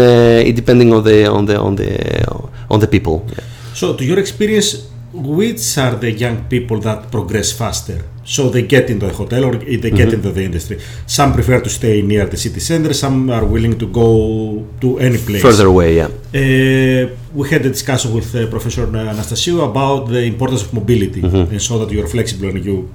depending 0.56 0.94
on 0.94 1.04
the 1.04 1.25
on 1.28 1.46
the 1.46 1.60
on 1.60 1.75
the 1.75 2.50
on 2.70 2.80
the 2.80 2.88
people. 2.88 3.25
Yeah. 3.30 3.44
So, 3.74 3.94
to 3.94 4.06
your 4.06 4.20
experience, 4.20 4.88
which 5.12 5.78
are 5.78 5.96
the 5.96 6.12
young 6.12 6.46
people 6.46 6.80
that 6.80 7.12
progress 7.12 7.52
faster? 7.52 8.04
So 8.25 8.50
they 8.50 8.63
get 8.63 8.89
into 8.89 9.05
a 9.08 9.13
hotel 9.13 9.46
or 9.46 9.53
they 9.55 9.77
get 9.77 9.94
mm-hmm. 9.94 10.15
into 10.15 10.32
the 10.32 10.44
industry. 10.44 10.82
Some 11.05 11.32
prefer 11.34 11.62
to 11.62 11.70
stay 11.70 12.01
near 12.01 12.25
the 12.25 12.38
city 12.38 12.60
center. 12.60 12.91
Some 12.94 13.29
are 13.29 13.46
willing 13.46 13.77
to 13.77 13.88
go 13.88 14.65
to 14.82 14.98
any 14.98 15.20
place 15.20 15.44
further 15.44 15.67
away. 15.67 15.98
Yeah. 16.01 16.08
Uh, 16.08 17.15
we 17.36 17.50
had 17.50 17.63
a 17.65 17.70
discussion 17.70 18.13
with 18.15 18.34
uh, 18.36 18.48
Professor 18.48 18.88
Anastasiou 18.88 19.70
about 19.70 20.08
the 20.10 20.24
importance 20.24 20.63
of 20.63 20.74
mobility, 20.74 21.22
mm-hmm. 21.22 21.51
and 21.51 21.62
so 21.62 21.77
that 21.86 21.91
you're 21.94 22.08
flexible 22.08 22.50
and 22.50 22.65
you 22.65 22.89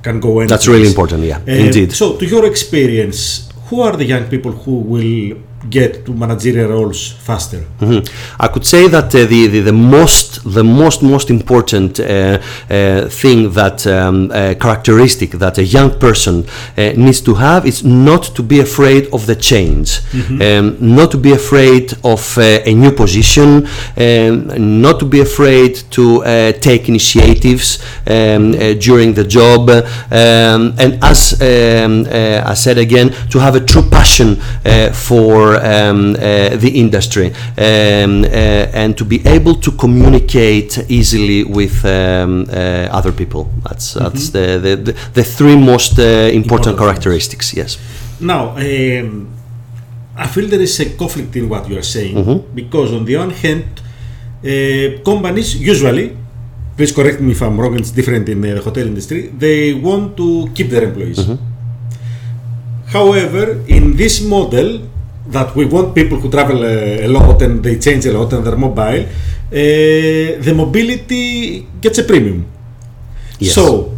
can 0.00 0.20
go 0.20 0.28
anywhere. 0.28 0.46
That's 0.46 0.68
really 0.68 0.86
important. 0.86 1.24
Yeah, 1.24 1.38
uh, 1.38 1.66
indeed. 1.66 1.92
So, 1.92 2.16
to 2.16 2.24
your 2.24 2.46
experience, 2.46 3.50
who 3.68 3.80
are 3.80 3.96
the 3.96 4.04
young 4.04 4.28
people 4.28 4.52
who 4.52 4.74
will 4.92 5.36
get 5.68 6.04
to 6.06 6.12
managerial 6.12 6.70
roles 6.70 7.12
faster? 7.12 7.64
Mm-hmm. 7.80 8.06
I 8.40 8.48
could 8.48 8.64
say 8.64 8.88
that 8.88 9.14
uh, 9.14 9.26
the, 9.26 9.46
the, 9.46 9.60
the 9.60 9.72
most 9.72 10.28
the 10.44 10.64
most 10.64 11.02
most 11.02 11.30
important 11.30 12.00
uh, 12.00 12.04
uh, 12.70 13.08
thing 13.08 13.50
that 13.52 13.86
um, 13.86 14.30
uh, 14.30 14.54
characteristic 14.60 15.30
that 15.32 15.58
a 15.58 15.64
young 15.64 15.98
person 15.98 16.44
uh, 16.76 16.92
needs 16.96 17.20
to 17.22 17.34
have 17.34 17.66
is 17.66 17.84
not 17.84 18.22
to 18.36 18.42
be 18.42 18.60
afraid 18.60 19.08
of 19.12 19.26
the 19.26 19.34
change, 19.34 20.00
mm-hmm. 20.12 20.40
um, 20.42 20.76
not 20.96 21.10
to 21.10 21.18
be 21.18 21.32
afraid 21.32 21.92
of 22.04 22.38
uh, 22.38 22.42
a 22.64 22.74
new 22.74 22.92
position, 22.92 23.66
um, 23.96 24.80
not 24.80 24.98
to 24.98 25.04
be 25.04 25.20
afraid 25.20 25.74
to 25.90 26.22
take 26.60 26.88
initiatives 26.88 27.78
um, 28.06 28.52
during 28.78 29.14
the 29.14 29.24
job, 29.24 29.68
um, 29.70 30.74
and 30.78 30.98
as 31.02 31.40
um, 31.40 32.06
I 32.10 32.54
said 32.54 32.78
again, 32.78 33.10
to 33.30 33.38
have 33.38 33.54
a 33.54 33.60
true 33.60 33.82
passion 33.82 34.36
for 34.92 35.47
for 35.48 35.56
um, 35.56 36.14
uh, 36.14 36.56
the 36.64 36.70
industry 36.74 37.26
um, 37.26 38.24
uh, 38.24 38.80
and 38.80 38.96
to 38.96 39.04
be 39.04 39.18
able 39.26 39.54
to 39.54 39.70
communicate 39.72 40.78
easily 40.88 41.44
with 41.44 41.84
um, 41.84 42.46
uh, 42.50 42.98
other 42.98 43.12
people. 43.12 43.50
That's 43.64 43.94
mm-hmm. 43.94 44.04
that's 44.04 44.30
the, 44.30 44.46
the, 44.58 44.92
the, 45.14 45.24
three 45.24 45.56
most 45.56 45.98
important, 45.98 46.34
important 46.34 46.78
characteristics. 46.78 47.54
Yes. 47.54 47.78
Now. 48.20 48.56
Um, 48.56 49.34
I 50.20 50.26
feel 50.26 50.48
there 50.48 50.60
is 50.60 50.80
a 50.80 50.96
conflict 50.96 51.36
in 51.36 51.48
what 51.48 51.68
you 51.70 51.78
are 51.78 51.88
saying 51.96 52.16
mm-hmm. 52.16 52.52
because, 52.52 52.92
on 52.92 53.04
the 53.04 53.16
one 53.16 53.30
hand, 53.30 53.68
uh, 54.42 55.00
companies 55.04 55.54
usually, 55.54 56.16
please 56.76 56.90
correct 56.90 57.20
me 57.20 57.30
if 57.30 57.40
I'm 57.40 57.56
wrong, 57.60 57.78
it's 57.78 57.92
different 57.92 58.28
in 58.28 58.40
the 58.40 58.60
hotel 58.60 58.84
industry, 58.84 59.28
they 59.28 59.74
want 59.74 60.16
to 60.16 60.50
keep 60.56 60.70
their 60.70 60.82
employees. 60.82 61.20
Mm-hmm. 61.20 61.38
However, 62.88 63.62
in 63.68 63.94
this 63.96 64.20
model, 64.20 64.90
that 65.28 65.54
we 65.54 65.64
want 65.66 65.94
people 65.94 66.18
who 66.18 66.30
travel 66.30 66.64
a, 66.64 67.04
a 67.04 67.08
lot 67.08 67.40
and 67.42 67.62
they 67.62 67.78
change 67.78 68.06
a 68.06 68.12
lot 68.12 68.32
and 68.32 68.44
they're 68.44 68.56
mobile, 68.56 69.04
uh, 69.04 70.42
the 70.46 70.52
mobility 70.54 71.66
gets 71.80 71.98
a 71.98 72.04
premium. 72.04 72.46
Yes. 73.38 73.54
So, 73.54 73.92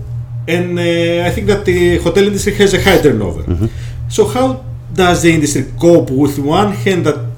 and 0.47 0.79
uh, 0.79 1.27
I 1.27 1.31
think 1.31 1.47
that 1.47 1.65
the 1.65 1.99
hotel 1.99 2.25
industry 2.27 2.55
has 2.55 2.75
a 2.75 2.81
high 2.83 3.01
turnover. 3.01 3.43
Mm-hmm. 3.43 3.67
So, 4.09 4.27
how 4.27 4.65
does 4.93 5.23
the 5.23 5.33
industry 5.33 5.73
cope 5.81 6.11
with 6.11 6.39
one 6.39 6.73
hand 6.73 7.07
that 7.07 7.31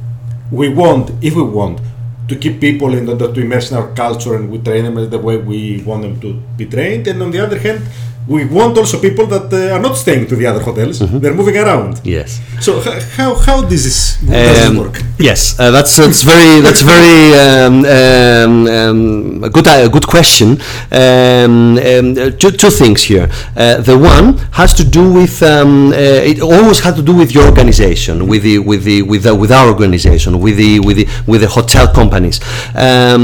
we 0.50 0.68
want, 0.68 1.10
if 1.22 1.34
we 1.34 1.42
want, 1.42 1.80
to 2.28 2.36
keep 2.36 2.60
people 2.60 2.94
in 2.94 3.08
order 3.08 3.32
to 3.32 3.40
immerse 3.40 3.70
in 3.70 3.76
our 3.76 3.92
culture 3.94 4.36
and 4.36 4.50
we 4.50 4.58
train 4.58 4.84
them 4.84 5.10
the 5.10 5.18
way 5.18 5.36
we 5.36 5.82
want 5.82 6.02
them 6.02 6.20
to 6.20 6.34
be 6.56 6.66
trained, 6.66 7.06
and 7.06 7.22
on 7.22 7.30
the 7.30 7.38
other 7.38 7.58
hand, 7.58 7.82
we 8.28 8.44
want 8.44 8.78
also 8.78 9.00
people 9.00 9.26
that 9.26 9.52
uh, 9.52 9.74
are 9.74 9.80
not 9.80 9.96
staying 9.96 10.26
to 10.28 10.36
the 10.36 10.46
other 10.46 10.62
hotels; 10.62 11.00
mm-hmm. 11.00 11.18
they're 11.18 11.34
moving 11.34 11.56
around. 11.56 12.00
Yes. 12.04 12.40
So 12.60 12.80
how 13.16 13.34
how 13.34 13.62
this 13.62 13.84
is 13.84 14.16
does 14.24 14.70
um, 14.70 14.76
work? 14.76 15.02
Yes, 15.18 15.58
uh, 15.58 15.70
that's 15.70 15.96
that's 15.96 16.22
very 16.22 16.60
that's 16.60 16.82
very 16.82 17.34
um, 17.34 17.84
um, 17.84 18.66
um, 18.66 19.44
a 19.44 19.50
good 19.50 19.66
a 19.66 19.88
good 19.88 20.06
question. 20.06 20.60
Um, 20.92 21.78
um, 21.78 22.14
two, 22.38 22.52
two 22.52 22.70
things 22.70 23.02
here. 23.02 23.28
Uh, 23.56 23.80
the 23.80 23.98
one 23.98 24.38
has 24.52 24.72
to 24.74 24.84
do 24.84 25.12
with 25.12 25.42
uh, 25.42 25.64
it 25.94 26.40
always 26.40 26.80
had 26.80 26.94
to 26.96 27.02
do 27.02 27.14
with 27.16 27.32
your 27.32 27.46
organization, 27.46 28.28
with 28.28 28.44
the 28.44 28.58
with 28.60 28.84
the 28.84 29.02
with 29.02 29.24
the, 29.24 29.34
with 29.34 29.50
our 29.50 29.68
organization, 29.68 30.40
with 30.40 30.56
the 30.56 30.78
with 30.80 30.96
the 30.96 31.08
with 31.26 31.40
the 31.40 31.48
hotel 31.48 31.92
companies. 31.92 32.40
Uh, 32.74 33.18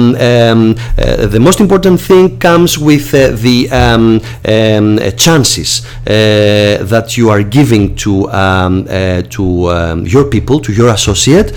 the 1.29 1.39
most 1.41 1.61
important 1.61 2.01
thing 2.01 2.39
comes 2.39 2.79
with 2.79 3.15
uh, 3.15 3.31
the 3.31 3.69
um, 4.99 5.17
chances 5.17 5.83
that 6.05 7.17
you 7.17 7.31
are 7.31 7.43
giving 7.43 7.95
to 7.97 8.29
um, 8.31 8.85
to 9.31 9.71
um, 9.71 10.07
your 10.07 10.25
people, 10.25 10.61
to 10.61 10.73
your 10.73 10.89
associate, 10.89 11.51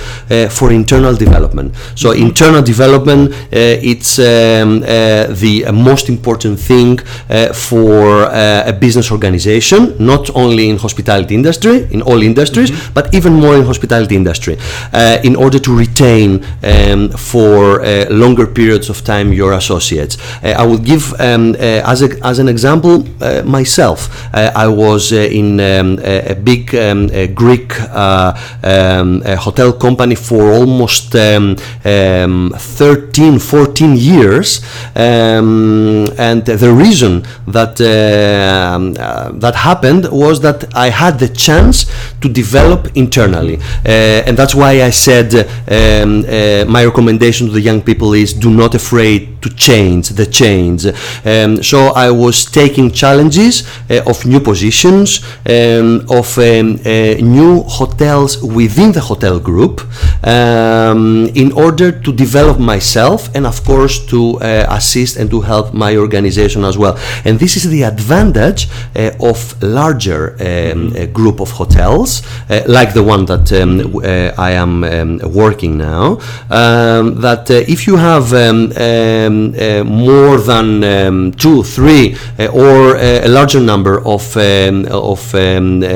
for 0.49 0.71
internal 0.71 1.15
development. 1.15 1.73
So 1.95 2.11
internal 2.11 2.61
development, 2.61 3.33
it's 3.51 4.19
um, 4.19 4.81
the 4.81 5.71
most 5.73 6.09
important 6.09 6.59
thing 6.59 6.97
for 7.53 8.23
a 8.23 8.73
business 8.79 9.11
organization, 9.11 9.95
not 9.99 10.29
only 10.35 10.69
in 10.69 10.77
hospitality 10.77 11.35
industry, 11.35 11.87
in 11.91 12.01
all 12.01 12.21
industries, 12.21 12.71
mm-hmm. 12.71 12.93
but 12.93 13.13
even 13.13 13.33
more 13.33 13.55
in 13.55 13.63
hospitality 13.63 14.15
industry, 14.15 14.57
in 15.23 15.35
order 15.35 15.59
to 15.59 15.75
retain 15.75 16.45
um, 16.63 17.09
for 17.09 17.81
longer 18.09 18.47
periods 18.47 18.89
of 18.89 19.03
time 19.03 19.33
your 19.33 19.53
associates. 19.53 20.17
I 20.43 20.65
will 20.65 20.77
give 20.77 21.13
um, 21.19 21.55
as, 21.55 22.01
a, 22.01 22.09
as 22.25 22.39
an 22.39 22.47
example 22.49 23.03
myself. 23.45 24.09
I 24.33 24.67
was 24.67 25.11
in 25.11 25.59
um, 25.59 25.99
a, 25.99 26.31
a, 26.31 26.35
big 26.35 26.73
um, 26.75 27.09
a 27.11 27.27
Greek 27.27 27.79
uh, 27.79 28.33
um, 28.63 29.21
hotel 29.21 29.73
company 29.73 30.15
for 30.15 30.51
almost 30.51 31.15
um, 31.15 31.55
13, 31.55 33.39
14 33.39 33.95
years, 33.95 34.61
and 34.95 36.45
the 36.45 36.73
reason 36.73 37.23
that 37.47 37.79
uh, 37.81 39.31
that 39.33 39.55
happened 39.55 40.09
was 40.11 40.39
that 40.41 40.73
I 40.75 40.89
had 40.89 41.19
the 41.19 41.27
chance 41.27 41.85
to 42.21 42.29
develop 42.29 42.95
internally, 42.95 43.57
uh, 43.57 44.27
and 44.27 44.37
that's 44.37 44.55
why 44.55 44.83
I 44.83 44.89
said 44.89 45.33
um, 45.35 46.25
uh, 46.27 46.65
my 46.71 46.85
recommendation 46.85 47.47
to 47.47 47.53
the 47.53 47.61
young 47.61 47.81
people 47.81 48.13
is 48.13 48.33
do 48.33 48.49
not 48.49 48.75
afraid 48.75 49.40
to 49.41 49.49
change 49.55 50.09
the 50.09 50.25
change. 50.25 50.85
Um, 51.25 51.63
so 51.63 51.87
I 51.95 52.11
was 52.11 52.45
taking 52.45 52.91
challenges 52.91 53.63
uh, 53.89 54.01
of 54.05 54.25
new 54.25 54.39
positions, 54.39 55.23
um, 55.45 56.05
of 56.09 56.37
um, 56.37 56.79
uh, 56.85 57.15
new 57.19 57.63
hotels 57.63 58.41
within 58.41 58.91
the 58.91 59.01
hotel 59.01 59.39
group, 59.39 59.81
um, 60.23 61.27
in 61.35 61.51
order 61.51 61.91
to 61.91 62.13
develop 62.13 62.59
myself 62.59 63.29
and, 63.35 63.45
of 63.45 63.63
course, 63.63 64.05
to 64.07 64.39
uh, 64.39 64.65
assist 64.69 65.17
and 65.17 65.29
to 65.29 65.41
help 65.41 65.73
my 65.73 65.97
organization 65.97 66.63
as 66.63 66.77
well. 66.77 66.97
And 67.25 67.39
this 67.39 67.55
is 67.55 67.69
the 67.69 67.83
advantage 67.83 68.67
uh, 68.95 69.11
of 69.19 69.61
larger 69.61 70.35
um, 70.39 70.91
group 71.13 71.39
of 71.39 71.51
hotels, 71.51 72.21
uh, 72.49 72.61
like 72.67 72.93
the 72.93 73.03
one 73.03 73.25
that 73.25 73.51
um, 73.53 73.95
uh, 73.95 74.31
I 74.37 74.51
am 74.51 74.81
working 75.33 75.77
now. 75.77 76.19
That 76.49 77.49
if 77.49 77.87
you 77.87 77.97
have 77.97 78.33
more 79.85 80.37
than 80.37 81.31
two, 81.33 81.63
three, 81.63 82.15
or 82.53 82.97
a 82.97 83.27
larger 83.27 83.59
number 83.59 83.99
of 84.05 84.21
of 84.37 85.31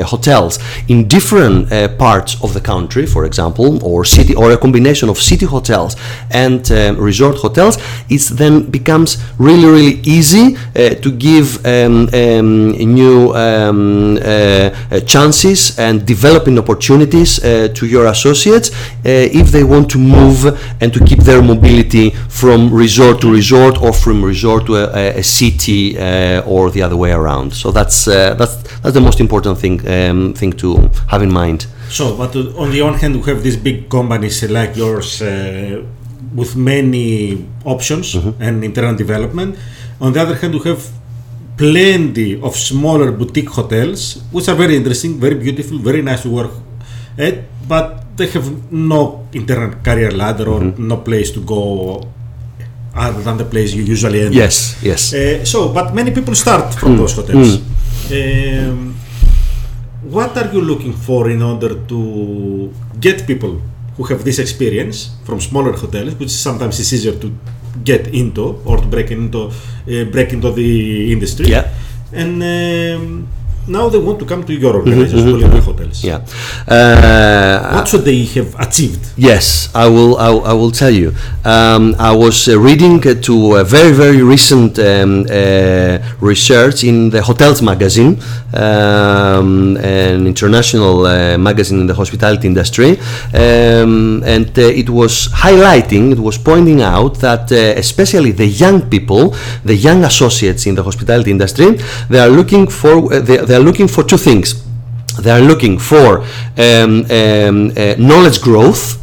hotels 0.06 0.58
in 0.88 1.08
different 1.08 1.68
parts 1.98 2.42
of 2.42 2.52
the 2.54 2.60
country, 2.60 3.06
for 3.06 3.24
example, 3.24 3.82
or 3.84 4.04
city, 4.04 4.34
or 4.34 4.50
a 4.52 4.56
combination 4.56 5.08
of 5.08 5.18
city 5.18 5.46
hotels 5.46 5.96
and 6.30 6.68
resort 6.98 7.36
hotels, 7.36 7.78
it 8.08 8.22
then 8.36 8.70
becomes 8.70 9.16
really, 9.38 9.66
really 9.66 10.00
easy 10.02 10.56
uh, 10.56 10.90
to 11.04 11.10
give 11.12 11.64
um, 11.66 12.08
um, 12.12 12.70
new 12.72 13.34
um, 13.34 14.16
uh, 14.16 14.20
uh, 14.20 15.00
chances 15.00 15.78
and 15.78 16.06
developing 16.06 16.58
opportunities 16.58 17.40
to 17.40 17.86
your 17.86 18.06
associates 18.06 18.70
if 19.04 19.48
they 19.48 19.64
want 19.64 19.90
to 19.90 19.98
move 19.98 20.46
and 20.80 20.92
to 20.92 21.00
keep 21.04 21.20
their 21.20 21.42
mobility 21.42 22.10
from 22.28 22.72
resort 22.72 23.20
to 23.20 23.25
resort 23.30 23.80
or 23.82 23.92
from 23.92 24.24
resort 24.24 24.66
to 24.66 24.76
a, 24.76 25.18
a 25.18 25.22
city 25.22 25.96
or 26.46 26.70
the 26.70 26.82
other 26.82 26.96
way 26.96 27.12
around. 27.12 27.52
So 27.52 27.70
that's 27.70 28.04
that's 28.04 28.56
that's 28.80 28.94
the 28.94 29.00
most 29.00 29.20
important 29.20 29.58
thing 29.58 29.80
um, 29.88 30.34
thing 30.34 30.52
to 30.54 30.90
have 31.08 31.22
in 31.22 31.32
mind. 31.32 31.66
So, 31.88 32.16
but 32.16 32.34
on 32.34 32.70
the 32.72 32.82
one 32.82 32.94
hand, 32.94 33.16
we 33.16 33.22
have 33.30 33.42
these 33.42 33.56
big 33.56 33.88
companies 33.88 34.42
like 34.50 34.76
yours 34.76 35.22
uh, 35.22 35.82
with 36.34 36.56
many 36.56 37.46
options 37.64 38.14
mm-hmm. 38.14 38.42
and 38.42 38.64
internal 38.64 38.96
development. 38.96 39.56
On 40.00 40.12
the 40.12 40.20
other 40.20 40.34
hand, 40.34 40.54
we 40.54 40.60
have 40.68 40.84
plenty 41.56 42.40
of 42.40 42.56
smaller 42.56 43.12
boutique 43.12 43.48
hotels, 43.48 44.22
which 44.30 44.48
are 44.48 44.54
very 44.54 44.76
interesting, 44.76 45.18
very 45.18 45.36
beautiful, 45.36 45.78
very 45.78 46.02
nice 46.02 46.22
to 46.22 46.30
work 46.30 46.50
at, 47.16 47.44
but 47.66 48.16
they 48.16 48.26
have 48.26 48.72
no 48.72 49.26
internal 49.32 49.70
career 49.82 50.10
ladder 50.10 50.48
or 50.48 50.60
mm-hmm. 50.60 50.88
no 50.88 50.98
place 50.98 51.30
to 51.30 51.40
go 51.40 52.02
other 52.96 53.22
than 53.22 53.36
the 53.36 53.44
place 53.44 53.74
you 53.74 53.82
usually 53.82 54.22
end. 54.22 54.34
Yes, 54.34 54.78
yes. 54.82 55.12
Uh, 55.12 55.44
so, 55.44 55.68
but 55.72 55.94
many 55.94 56.10
people 56.10 56.34
start 56.34 56.74
from 56.74 56.94
mm. 56.94 56.98
those 56.98 57.14
hotels. 57.14 57.58
Mm. 57.58 58.68
Um, 58.68 58.94
what 60.10 60.36
are 60.36 60.52
you 60.52 60.60
looking 60.60 60.92
for 60.92 61.30
in 61.30 61.42
order 61.42 61.74
to 61.74 62.72
get 62.98 63.26
people 63.26 63.60
who 63.96 64.04
have 64.04 64.24
this 64.24 64.38
experience 64.38 65.16
from 65.24 65.40
smaller 65.40 65.72
hotels, 65.72 66.14
which 66.16 66.30
sometimes 66.30 66.78
is 66.78 66.92
easier 66.92 67.18
to 67.18 67.32
get 67.82 68.08
into 68.08 68.60
or 68.64 68.76
to 68.78 68.86
break 68.86 69.10
into 69.10 69.48
uh, 69.48 70.04
break 70.10 70.32
into 70.32 70.52
the 70.52 71.12
industry. 71.12 71.46
Yeah. 71.48 71.72
And 72.12 72.42
um, 72.42 73.28
now 73.68 73.88
they 73.88 73.98
want 73.98 74.18
to 74.20 74.24
come 74.24 74.44
to 74.44 74.54
your 74.54 74.74
organization, 74.76 75.18
mm-hmm, 75.18 75.44
mm-hmm. 75.44 75.58
hotels. 75.58 76.04
Yeah. 76.04 76.24
Uh, 76.68 77.74
what 77.74 77.88
should 77.88 78.04
they 78.04 78.24
have 78.24 78.54
achieved? 78.60 79.12
Yes, 79.16 79.68
I 79.74 79.88
will. 79.88 80.16
I, 80.18 80.28
I 80.28 80.52
will 80.52 80.70
tell 80.70 80.90
you. 80.90 81.12
Um, 81.44 81.94
I 81.98 82.14
was 82.14 82.48
uh, 82.48 82.58
reading 82.58 83.06
uh, 83.06 83.14
to 83.22 83.56
a 83.56 83.64
very 83.64 83.92
very 83.92 84.22
recent 84.22 84.78
um, 84.78 85.26
uh, 85.30 85.98
research 86.20 86.84
in 86.84 87.10
the 87.10 87.22
Hotels 87.22 87.60
magazine, 87.62 88.20
um, 88.54 89.76
an 89.78 90.26
international 90.26 91.06
uh, 91.06 91.38
magazine 91.38 91.80
in 91.80 91.86
the 91.86 91.94
hospitality 91.94 92.46
industry, 92.46 92.98
um, 93.34 94.22
and 94.24 94.46
uh, 94.58 94.62
it 94.62 94.88
was 94.90 95.28
highlighting, 95.28 96.12
it 96.12 96.18
was 96.18 96.38
pointing 96.38 96.82
out 96.82 97.18
that 97.20 97.50
especially 97.50 98.32
the 98.32 98.46
young 98.46 98.88
people, 98.88 99.34
the 99.64 99.74
young 99.74 100.04
associates 100.04 100.66
in 100.66 100.74
the 100.74 100.82
hospitality 100.82 101.30
industry, 101.30 101.78
they 102.08 102.20
are 102.20 102.28
looking 102.28 102.66
for 102.66 103.08
they, 103.20 103.38
they 103.38 103.55
are 103.56 103.60
looking 103.60 103.88
for 103.88 104.02
two 104.04 104.18
things. 104.18 104.64
They 105.20 105.30
are 105.30 105.40
looking 105.40 105.78
for 105.78 106.20
um, 106.58 107.06
um, 107.10 107.72
uh, 107.76 107.94
knowledge 107.98 108.40
growth. 108.42 109.02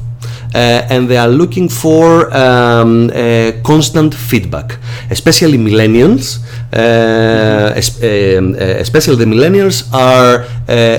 Uh, 0.54 0.86
and 0.90 1.10
they 1.10 1.18
are 1.18 1.30
looking 1.30 1.68
for 1.68 2.32
um, 2.36 3.10
uh, 3.10 3.52
constant 3.64 4.14
feedback, 4.14 4.78
especially 5.10 5.58
millennials. 5.58 6.40
Uh, 6.76 7.72
um, 7.76 8.56
especially 8.56 9.16
the 9.16 9.26
millennials 9.26 9.88
are 9.94 10.44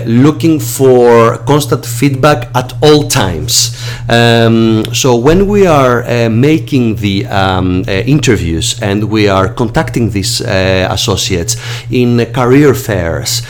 looking 0.06 0.60
for 0.60 1.38
constant 1.38 1.84
feedback 1.84 2.48
at 2.54 2.72
all 2.80 3.08
times. 3.08 3.76
Um, 4.08 4.84
so 4.92 5.16
when 5.16 5.48
we 5.48 5.66
are 5.66 6.28
making 6.30 6.96
the 6.96 7.26
um, 7.26 7.82
interviews 7.88 8.80
and 8.82 9.10
we 9.10 9.26
are 9.26 9.52
contacting 9.52 10.10
these 10.10 10.40
associates 10.42 11.56
in 11.90 12.24
career 12.32 12.72
fairs 12.74 13.42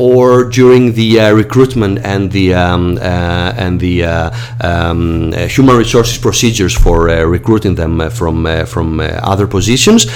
or 0.00 0.50
during 0.50 0.94
the 0.94 1.20
recruitment 1.32 2.00
and 2.04 2.32
the 2.32 2.54
um, 2.54 2.98
and 2.98 3.78
the 3.78 4.32
um, 4.60 5.32
Uh, 5.40 5.48
human 5.48 5.76
resources 5.76 6.18
procedures 6.18 6.74
for 6.74 7.08
uh, 7.08 7.22
recruiting 7.22 7.74
them 7.74 8.00
uh, 8.00 8.10
from 8.10 8.44
from 8.66 9.00
other 9.00 9.46
positions, 9.46 10.06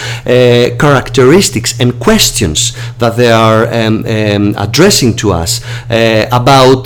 characteristics 0.79 1.81
and 1.81 1.99
questions 1.99 2.73
that 2.99 3.17
they 3.17 3.33
are 3.33 3.67
um, 3.73 4.05
um, 4.07 4.55
addressing 4.59 5.17
to 5.17 5.33
us 5.33 5.61
about 6.31 6.85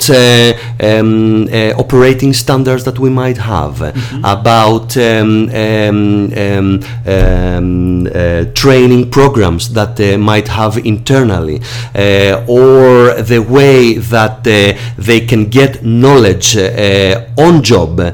um, 0.81 1.47
operating 1.77 2.33
standards 2.33 2.83
that 2.83 2.99
we 2.99 3.09
might 3.09 3.37
have 3.37 3.75
mm-hmm. 3.75 4.25
about 4.25 4.95
um, 4.97 5.49
um, 5.49 6.33
um, 6.37 6.79
um 7.07 7.89
uh, 8.07 8.45
training 8.53 9.09
programs 9.09 9.73
that 9.73 9.95
they 9.95 10.17
might 10.17 10.47
have 10.47 10.77
internally 10.85 11.59
uh, 11.95 12.45
or 12.47 13.13
the 13.21 13.39
way 13.39 13.93
that 13.93 14.39
uh, 14.47 14.77
they 14.97 15.19
can 15.19 15.45
get 15.49 15.83
knowledge 15.83 16.57
uh, 16.57 17.25
on 17.37 17.61
job 17.61 17.99
uh, 17.99 18.13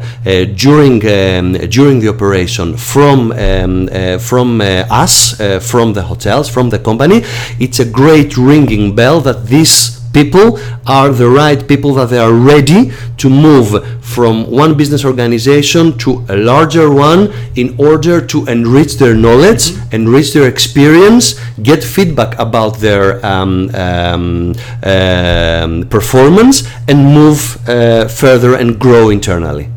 during 0.55 0.99
during 0.99 1.99
the 1.99 2.09
operation 2.09 2.75
from 2.75 3.31
um, 3.31 3.87
from 4.19 4.61
us 4.61 5.35
from 5.61 5.93
the 5.93 6.01
hotels 6.01 6.49
from 6.49 6.69
the 6.69 6.79
company 6.79 7.21
it's 7.59 7.79
a 7.79 7.85
great 7.85 8.37
ringing 8.37 8.95
bell 8.95 9.21
that 9.21 9.45
this 9.47 9.94
people 10.15 10.57
are 10.87 11.09
the 11.21 11.29
right 11.29 11.67
people 11.67 11.91
that 11.99 12.09
they 12.09 12.21
are 12.27 12.31
ready 12.53 12.81
to 13.17 13.27
move 13.29 13.69
from 14.15 14.49
one 14.49 14.71
business 14.81 15.03
organization 15.03 15.97
to 15.97 16.09
a 16.29 16.37
larger 16.51 16.87
one 16.89 17.21
in 17.55 17.75
order 17.77 18.25
to 18.25 18.37
enrich 18.47 18.93
their 19.01 19.13
knowledge, 19.13 19.63
mm-hmm. 19.65 19.95
enrich 19.97 20.31
their 20.33 20.47
experience, 20.47 21.25
get 21.69 21.83
feedback 21.83 22.31
about 22.39 22.77
their 22.85 23.05
um, 23.25 23.69
um, 23.75 24.55
um, 24.83 25.71
performance, 25.89 26.63
and 26.87 26.97
move 27.19 27.41
uh, 27.67 28.07
further 28.07 28.55
and 28.55 28.79
grow 28.79 29.09
internally. 29.09 29.67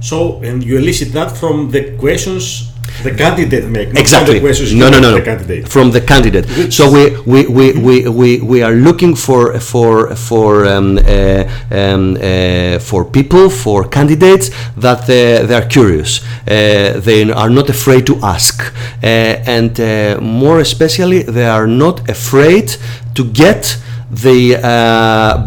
So, 0.00 0.40
and 0.42 0.64
you 0.64 0.78
elicit 0.78 1.12
that 1.12 1.30
from 1.36 1.70
the 1.70 1.96
questions 1.98 2.72
the 3.02 3.14
candidate 3.14 3.64
make 3.68 3.88
exactly 3.98 4.40
no 4.74 4.88
no 4.90 4.98
no, 5.00 5.18
no. 5.18 5.20
The 5.20 5.62
from 5.66 5.90
the 5.90 6.00
candidate 6.00 6.46
Which 6.58 6.74
so 6.74 6.90
we 6.90 7.18
we, 7.32 7.46
we, 7.46 7.72
we, 7.72 8.08
we 8.08 8.40
we 8.40 8.62
are 8.62 8.72
looking 8.72 9.14
for 9.14 9.58
for 9.60 10.14
for 10.16 10.66
um, 10.66 10.98
uh, 10.98 11.44
um, 11.70 12.16
uh, 12.16 12.78
for 12.78 13.04
people 13.04 13.50
for 13.50 13.88
candidates 13.88 14.50
that 14.76 15.02
uh, 15.02 15.46
they 15.46 15.54
are 15.54 15.66
curious 15.66 16.20
uh, 16.22 17.00
they 17.00 17.30
are 17.30 17.50
not 17.50 17.68
afraid 17.68 18.06
to 18.06 18.16
ask 18.22 18.72
uh, 19.02 19.06
and 19.06 19.80
uh, 19.80 20.18
more 20.20 20.60
especially 20.60 21.22
they 21.22 21.46
are 21.46 21.66
not 21.66 22.08
afraid 22.08 22.76
to 23.14 23.24
get 23.24 23.78
the 24.10 24.56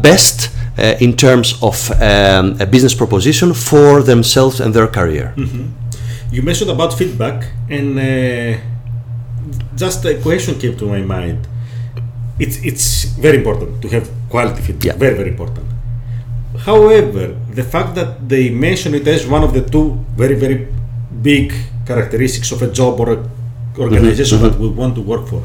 best 0.01 0.49
uh, 0.79 0.95
in 1.01 1.13
terms 1.15 1.62
of 1.62 1.91
um, 1.91 2.55
a 2.62 2.65
business 2.65 2.93
proposition 2.93 3.53
for 3.53 4.01
themselves 4.01 4.62
and 4.62 4.73
their 4.73 4.88
career. 4.88 5.33
Mm-hmm. 5.35 5.88
You 6.32 6.42
mentioned 6.44 6.70
about 6.70 6.94
feedback, 6.94 7.44
and 7.70 7.98
uh, 7.98 8.60
just 9.76 10.06
a 10.06 10.22
question 10.22 10.60
came 10.60 10.78
to 10.78 10.86
my 10.86 11.02
mind. 11.02 11.48
It's 12.39 12.58
it's 12.63 13.06
very 13.26 13.38
important 13.38 13.82
to 13.82 13.88
have 13.89 14.06
quality 14.30 14.62
feedback. 14.62 14.86
Yeah. 14.86 14.98
Very 15.06 15.15
very 15.15 15.30
important. 15.30 15.65
However, 16.70 17.36
the 17.60 17.63
fact 17.63 17.96
that 17.96 18.30
they 18.30 18.50
mention 18.50 18.94
it 18.94 19.08
as 19.08 19.26
one 19.26 19.44
of 19.44 19.54
the 19.54 19.62
two 19.62 19.98
very 20.15 20.36
very 20.36 20.68
big 21.22 21.54
characteristics 21.86 22.52
of 22.52 22.62
a 22.62 22.70
job 22.80 23.00
or 23.00 23.10
a 23.13 23.20
organization 23.80 24.38
mm-hmm. 24.38 24.50
that 24.50 24.60
we 24.60 24.68
want 24.70 24.94
to 24.96 25.02
work 25.02 25.28
for, 25.28 25.42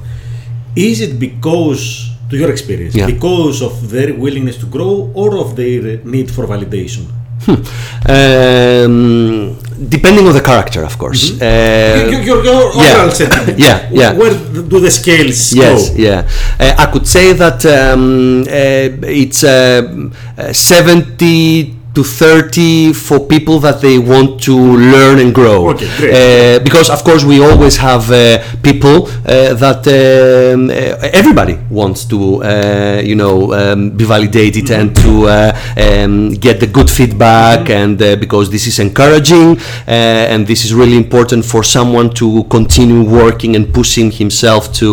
is 0.76 1.00
it 1.00 1.18
because 1.18 2.10
to 2.30 2.36
your 2.36 2.50
experience 2.50 2.94
yeah. 2.94 3.06
because 3.06 3.62
of 3.62 3.90
their 3.90 4.14
willingness 4.14 4.56
to 4.58 4.66
grow 4.66 5.10
or 5.14 5.38
of 5.38 5.56
their 5.56 5.98
need 6.04 6.30
for 6.30 6.46
validation? 6.46 7.04
Hmm. 7.46 7.60
Um, 8.08 9.58
depending 9.88 10.26
on 10.26 10.32
the 10.32 10.40
character, 10.40 10.84
of 10.84 10.98
course. 10.98 11.30
Mm-hmm. 11.30 11.42
Uh, 11.42 12.10
your, 12.10 12.22
your, 12.22 12.44
your 12.44 12.62
overall 12.72 13.10
yeah. 13.18 13.54
yeah, 13.66 13.88
yeah. 13.90 14.12
Where 14.12 14.34
do 14.34 14.80
the 14.80 14.90
scales 14.90 15.52
yes, 15.52 15.90
go? 15.90 15.96
yeah. 15.96 16.28
Uh, 16.58 16.74
I 16.78 16.86
could 16.92 17.06
say 17.06 17.32
that 17.32 17.64
um, 17.66 18.42
uh, 18.42 19.06
it's 19.08 19.42
uh, 19.44 20.52
70 20.52 21.83
to 21.94 22.02
30 22.02 22.92
for 22.92 23.20
people 23.20 23.60
that 23.60 23.80
they 23.80 23.98
want 23.98 24.42
to 24.42 24.56
learn 24.56 25.20
and 25.20 25.32
grow. 25.34 25.70
Okay, 25.70 25.88
great. 25.96 26.12
Uh, 26.14 26.64
because 26.64 26.90
of 26.90 27.04
course 27.04 27.24
we 27.24 27.40
always 27.40 27.76
have 27.76 28.10
uh, 28.10 28.42
people 28.62 29.06
uh, 29.06 29.54
that 29.54 29.86
um, 29.86 30.70
uh, 30.70 30.74
everybody 31.12 31.56
wants 31.70 32.04
to, 32.06 32.42
uh, 32.42 33.00
you 33.04 33.14
know, 33.14 33.52
um, 33.52 33.90
be 33.90 34.04
validated 34.04 34.64
mm-hmm. 34.64 34.80
and 34.80 34.96
to 34.96 35.28
uh, 35.28 35.52
um, 35.76 36.30
get 36.30 36.58
the 36.58 36.66
good 36.66 36.90
feedback, 36.90 37.60
mm-hmm. 37.68 38.02
and 38.02 38.20
because 38.20 38.50
this 38.50 38.66
is 38.66 38.78
encouraging 38.78 39.56
and 39.86 40.46
this 40.46 40.64
is 40.64 40.74
really 40.74 40.96
important 40.96 41.44
for 41.44 41.62
someone 41.62 42.10
to 42.10 42.44
continue 42.44 43.02
working 43.04 43.54
and 43.56 43.72
pushing 43.72 44.10
himself 44.10 44.72
to 44.72 44.88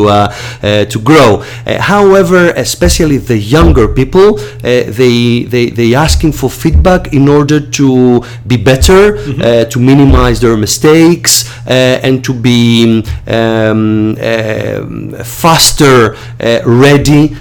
to 0.94 1.00
grow. 1.04 1.44
however, 1.66 2.52
especially 2.56 3.18
the 3.18 3.38
younger 3.38 3.88
people, 3.88 4.38
they 4.62 5.44
they 5.44 5.70
they 5.70 5.96
asking 5.96 6.32
for 6.34 6.50
feedback 6.50 6.91
feedback 6.92 7.14
in 7.14 7.28
order 7.28 7.60
to 7.60 8.22
be 8.48 8.58
better, 8.58 9.14
mm-hmm. 9.14 9.42
uh, 9.42 9.66
to 9.66 9.80
minimize 9.80 10.40
their 10.40 10.58
mistakes, 10.58 11.50
uh, 11.68 12.00
and 12.04 12.24
to 12.24 12.34
be 12.34 13.04
um, 13.28 14.16
uh, 14.20 15.24
faster 15.24 16.16
uh, 16.40 16.60
ready 16.66 17.36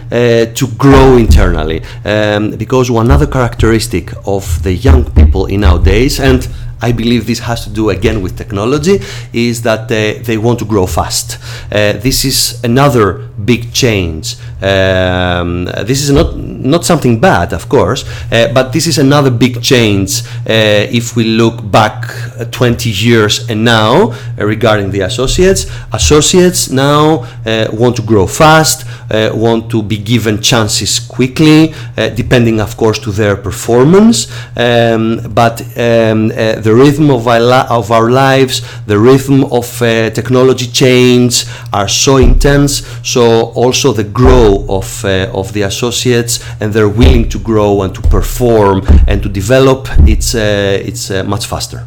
to 0.55 0.67
grow 0.79 1.17
internally. 1.17 1.83
Um, 2.05 2.51
because 2.57 2.91
one 2.91 3.11
other 3.11 3.27
characteristic 3.27 4.13
of 4.27 4.63
the 4.63 4.73
young 4.73 5.05
people 5.13 5.47
in 5.47 5.61
nowadays, 5.61 6.21
and 6.21 6.49
I 6.83 6.93
believe 6.93 7.27
this 7.27 7.41
has 7.41 7.65
to 7.65 7.71
do 7.71 7.91
again 7.91 8.23
with 8.23 8.37
technology, 8.39 9.01
is 9.33 9.63
that 9.63 9.89
they, 9.89 10.39
want 10.39 10.59
to 10.61 10.65
grow 10.65 10.87
fast. 10.87 11.39
This 11.71 12.25
is 12.25 12.65
another 12.65 13.29
big 13.45 13.73
change. 13.73 14.37
Um, 14.63 15.65
this 15.65 16.03
is 16.03 16.11
not 16.11 16.37
not 16.37 16.85
something 16.85 17.19
bad, 17.21 17.53
of 17.53 17.69
course, 17.69 18.05
uh, 18.31 18.53
but 18.53 18.73
this 18.73 18.87
is 18.87 18.99
another 18.99 19.31
big 19.31 19.63
change 19.63 20.23
uh, 20.47 20.87
if 20.93 21.17
we 21.17 21.25
look 21.25 21.71
back 21.71 22.05
uh, 22.39 22.45
20 22.45 22.91
years 22.91 23.49
and 23.49 23.65
now 23.65 24.13
uh, 24.13 24.45
regarding 24.45 24.91
the 24.91 25.01
associates. 25.01 25.67
Associates 25.93 26.71
now 26.71 27.27
uh, 27.47 27.69
want 27.73 27.97
to 27.97 28.03
grow 28.03 28.27
fast, 28.27 28.87
want 29.35 29.71
to 29.71 29.83
be 29.83 29.97
given 29.97 30.41
chances 30.41 31.01
quickly, 31.01 31.75
depending, 32.15 32.61
of 32.61 32.77
course, 32.77 32.99
to 32.99 33.11
their 33.11 33.37
performance. 33.37 34.29
Um, 34.57 35.21
but 35.35 35.61
um, 35.77 36.29
the 36.29 36.73
rhythm 36.75 37.11
of 37.11 37.27
our, 37.27 37.67
of 37.71 37.91
our 37.91 38.11
lives, 38.11 38.63
the 38.87 38.99
rhythm 38.99 39.45
of 39.45 39.83
uh, 39.83 40.11
technology 40.11 40.67
change 40.67 41.45
are 41.73 41.89
so 41.89 42.19
intense. 42.19 42.87
So 43.03 43.30
also 43.55 43.93
the 43.93 44.05
grow 44.05 44.65
of 44.69 45.05
uh, 45.05 45.41
of 45.41 45.53
the 45.53 45.63
associates 45.63 46.41
and 46.61 46.73
they're 46.73 46.95
willing 47.03 47.29
to 47.29 47.39
grow 47.39 47.83
and 47.83 47.95
to 47.95 48.03
perform 48.03 48.83
and 49.09 49.23
to 49.23 49.29
develop. 49.29 49.89
It's 50.15 50.35
uh, 50.35 50.89
it's 50.89 51.11
uh, 51.11 51.25
much 51.25 51.47
faster. 51.47 51.87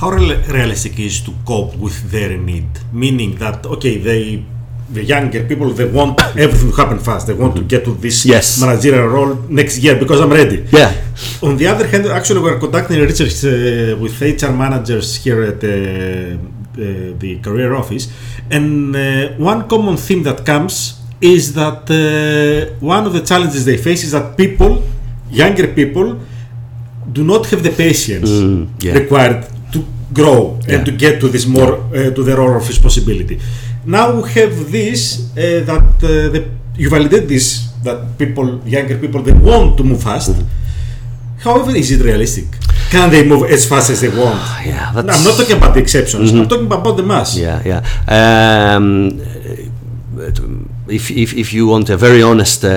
How 0.00 0.10
realistic 0.10 0.98
is 0.98 1.20
to 1.22 1.32
cope 1.44 1.74
with 1.76 2.10
their 2.10 2.36
need? 2.36 2.68
Meaning 2.92 3.36
that 3.36 3.66
okay, 3.66 3.98
they 3.98 4.44
the 4.88 5.02
younger 5.02 5.44
people 5.44 5.70
they 5.70 5.88
want 5.88 6.20
everything 6.36 6.70
to 6.70 6.76
happen 6.76 6.98
fast. 6.98 7.26
They 7.26 7.34
want 7.34 7.54
mm-hmm. 7.54 7.68
to 7.68 7.76
get 7.76 7.84
to 7.84 7.94
this 7.94 8.24
yes. 8.24 8.60
managerial 8.60 9.08
role 9.08 9.34
next 9.48 9.78
year 9.78 9.96
because 9.98 10.20
I'm 10.20 10.30
ready. 10.30 10.66
Yeah. 10.70 10.92
On 11.42 11.56
the 11.56 11.66
other 11.66 11.86
hand, 11.86 12.06
actually, 12.06 12.40
we're 12.40 12.58
conducting 12.58 13.00
research 13.00 13.44
uh, 13.44 13.96
with 13.98 14.20
HR 14.20 14.52
managers 14.52 15.16
here 15.16 15.42
at 15.42 15.64
uh, 15.64 15.68
uh, 16.76 17.16
the 17.18 17.40
career 17.42 17.74
office, 17.74 18.08
and 18.50 18.94
uh, 18.94 19.28
one 19.38 19.68
common 19.68 19.96
theme 19.96 20.22
that 20.24 20.44
comes 20.44 21.00
is 21.20 21.54
that 21.54 21.90
uh, 21.90 22.74
one 22.80 23.06
of 23.06 23.12
the 23.12 23.20
challenges 23.22 23.64
they 23.64 23.76
face 23.76 24.04
is 24.04 24.12
that 24.12 24.36
people, 24.36 24.82
younger 25.30 25.68
people, 25.68 26.18
do 27.12 27.24
not 27.24 27.46
have 27.46 27.62
the 27.62 27.70
patience 27.70 28.30
mm, 28.30 28.68
yeah. 28.80 28.92
required 28.92 29.46
to 29.72 29.84
grow 30.12 30.58
yeah. 30.66 30.76
and 30.76 30.86
to 30.86 30.92
get 30.92 31.20
to 31.20 31.28
this 31.28 31.46
more. 31.46 31.74
Uh, 31.74 32.10
to 32.10 32.22
the 32.22 32.36
role 32.36 32.56
of 32.56 32.66
responsibility 32.68 33.40
now 33.86 34.20
we 34.20 34.28
have 34.32 34.70
this 34.70 35.30
uh, 35.30 35.62
that 35.64 35.88
uh, 36.02 36.28
the, 36.34 36.50
you 36.76 36.90
validate 36.90 37.28
this 37.28 37.70
that 37.84 38.18
people, 38.18 38.60
younger 38.66 38.98
people, 38.98 39.22
they 39.22 39.32
want 39.32 39.76
to 39.76 39.84
move 39.84 40.02
fast. 40.02 40.32
Mm-hmm. 40.32 41.38
However, 41.38 41.70
is 41.70 41.92
it 41.92 42.04
realistic? 42.04 42.46
Can 42.96 43.10
they 43.10 43.28
move 43.28 43.44
as 43.50 43.68
fast 43.68 43.90
as 43.90 44.00
they 44.00 44.08
want? 44.08 44.40
yeah, 44.64 44.90
I'm 44.96 45.04
not 45.04 45.36
talking 45.36 45.58
about 45.58 45.74
the 45.74 45.80
exceptions. 45.80 46.32
Mm-hmm. 46.32 46.40
I'm 46.40 46.48
talking 46.48 46.64
about 46.64 46.96
the 46.96 47.02
mass. 47.02 47.36
Yeah, 47.36 47.60
yeah. 47.62 47.84
Um, 48.08 49.20
if, 50.88 51.10
if, 51.10 51.34
if 51.34 51.52
you 51.52 51.66
want 51.66 51.90
a 51.90 51.96
very 51.96 52.22
honest 52.22 52.64
uh, 52.64 52.68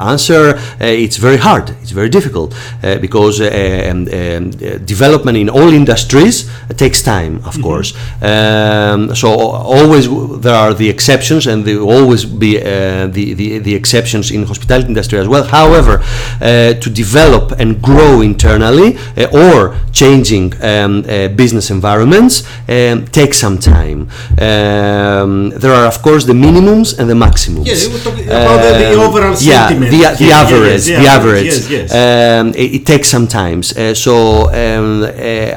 answer, 0.00 0.56
uh, 0.56 0.84
it's 0.84 1.16
very 1.16 1.36
hard. 1.36 1.70
It's 1.82 1.90
very 1.90 2.08
difficult 2.08 2.54
uh, 2.82 2.98
because 2.98 3.40
um, 3.40 3.48
um, 3.48 4.50
development 4.84 5.38
in 5.38 5.48
all 5.48 5.72
industries 5.72 6.50
takes 6.76 7.02
time, 7.02 7.36
of 7.36 7.54
mm-hmm. 7.54 7.62
course. 7.62 7.94
Um, 8.22 9.14
so 9.14 9.28
always 9.28 10.08
there 10.40 10.54
are 10.54 10.74
the 10.74 10.88
exceptions, 10.88 11.46
and 11.46 11.64
there 11.64 11.78
will 11.78 11.90
always 11.90 12.24
be 12.24 12.58
the, 12.58 13.34
the, 13.34 13.58
the 13.58 13.74
exceptions 13.74 14.30
in 14.30 14.44
hospitality 14.44 14.88
industry 14.88 15.18
as 15.18 15.28
well. 15.28 15.44
However, 15.44 16.02
to 16.40 16.90
develop 16.90 17.52
and 17.58 17.80
grow 17.82 18.20
internally 18.20 18.98
or 19.32 19.76
changing 19.92 20.52
um, 20.62 21.02
business 21.36 21.70
environments 21.70 22.44
um, 22.68 23.06
takes 23.06 23.38
some 23.38 23.58
time. 23.58 24.08
Um, 24.38 25.50
there 25.50 25.72
are, 25.72 25.86
of 25.86 26.02
course, 26.02 26.24
the 26.24 26.32
minimums 26.32 26.98
and 26.98 27.08
the 27.08 27.14
maximums 27.14 27.37
maximums. 27.38 27.66
Yes, 27.66 27.86
we 27.86 28.22
about 28.22 28.62
the, 28.62 28.78
the, 28.78 28.94
um, 28.94 29.00
overall 29.00 29.30
yeah, 29.30 29.68
sentiment. 29.68 29.90
The, 29.90 29.96
the 29.96 30.24
yes, 30.24 30.32
average, 30.32 30.88
yes, 30.88 31.02
the 31.02 31.08
average. 31.08 31.44
Yes, 31.44 31.70
yes. 31.70 32.40
Um, 32.40 32.48
it, 32.54 32.74
it, 32.74 32.86
takes 32.86 33.08
some 33.08 33.26
time. 33.26 33.60
Uh, 33.60 33.94
so 33.94 34.48
um, 34.48 35.02
uh, 35.02 35.08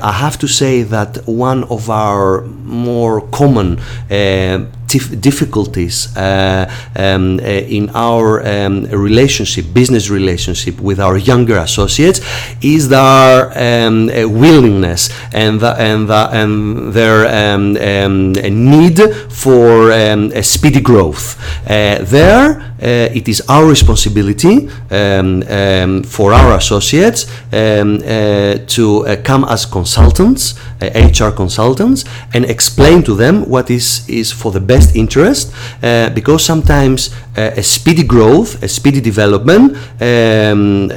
I 0.01 0.11
have 0.11 0.37
to 0.39 0.47
say 0.47 0.83
that 0.83 1.27
one 1.27 1.63
of 1.65 1.89
our 1.89 2.41
more 2.41 3.21
common 3.29 3.79
uh, 4.09 4.65
difficulties 4.99 6.15
uh, 6.17 6.71
um, 6.95 7.39
uh, 7.39 7.43
in 7.43 7.89
our 7.93 8.45
um, 8.45 8.85
relationship, 8.85 9.65
business 9.73 10.09
relationship 10.09 10.79
with 10.79 10.99
our 10.99 11.17
younger 11.17 11.57
associates, 11.57 12.21
is 12.61 12.89
their 12.89 13.51
um, 13.55 14.09
uh, 14.09 14.27
willingness 14.27 15.09
and 15.33 15.59
the, 15.59 15.73
and 15.79 16.09
the, 16.09 16.29
and 16.31 16.93
their 16.93 17.25
um, 17.27 17.77
um, 17.77 18.33
need 18.33 18.99
for 19.29 19.91
um, 19.91 20.31
a 20.33 20.43
speedy 20.43 20.81
growth. 20.81 21.37
there, 21.65 22.67
it 22.79 23.27
is 23.27 23.41
our 23.47 23.65
responsibility 23.65 24.67
for 24.67 26.33
our 26.33 26.57
associates 26.57 27.25
to 27.51 29.17
come 29.23 29.43
as 29.45 29.65
consultants, 29.65 30.55
HR 30.81 31.29
consultants, 31.29 32.05
and 32.33 32.45
explain 32.45 33.03
to 33.03 33.15
them 33.15 33.47
what 33.47 33.69
is 33.69 34.01
is 34.09 34.31
for 34.31 34.51
the 34.51 34.59
best 34.59 34.80
best 34.81 34.95
interest 34.95 35.53
uh, 35.83 36.09
because 36.09 36.43
sometimes 36.43 37.09
uh, 37.37 37.51
a 37.55 37.63
speedy 37.63 38.03
growth, 38.03 38.61
a 38.63 38.67
speedy 38.67 39.01
development 39.01 39.75
um, 40.01 40.91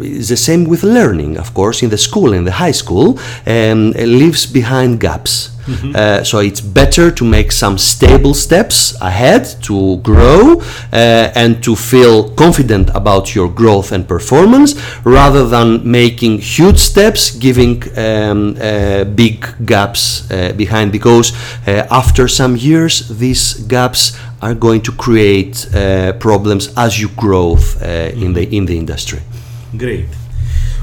is 0.00 0.28
the 0.28 0.36
same 0.36 0.64
with 0.64 0.82
learning, 0.82 1.38
of 1.38 1.52
course, 1.54 1.82
in 1.82 1.90
the 1.90 1.98
school, 1.98 2.32
in 2.32 2.44
the 2.44 2.52
high 2.52 2.72
school, 2.72 3.18
um, 3.46 3.92
leaves 3.92 4.46
behind 4.46 5.00
gaps. 5.00 5.50
Mm-hmm. 5.66 5.92
Uh, 5.94 6.24
so 6.24 6.38
it's 6.38 6.60
better 6.60 7.10
to 7.10 7.24
make 7.24 7.52
some 7.52 7.78
stable 7.78 8.34
steps 8.34 8.94
ahead 9.00 9.44
to 9.62 9.98
grow 9.98 10.60
uh, 10.60 11.32
and 11.34 11.62
to 11.62 11.76
feel 11.76 12.30
confident 12.34 12.90
about 12.94 13.34
your 13.34 13.48
growth 13.48 13.92
and 13.92 14.06
performance 14.06 14.74
rather 15.04 15.46
than 15.46 15.88
making 15.90 16.38
huge 16.38 16.78
steps, 16.78 17.30
giving 17.30 17.82
um, 17.98 18.56
uh, 18.60 19.04
big 19.04 19.46
gaps 19.64 20.30
uh, 20.30 20.52
behind 20.56 20.92
because 20.92 21.32
uh, 21.66 21.86
after 21.90 22.28
some 22.28 22.56
years 22.56 23.08
these 23.08 23.54
gaps 23.68 24.18
are 24.42 24.54
going 24.54 24.80
to 24.80 24.92
create 24.92 25.66
uh, 25.74 26.12
problems 26.14 26.72
as 26.76 26.98
you 27.00 27.08
grow 27.16 27.54
mm-hmm. 27.56 28.22
in 28.22 28.32
the 28.32 28.56
in 28.56 28.66
the 28.66 28.76
industry. 28.76 29.20
Great. 29.76 30.19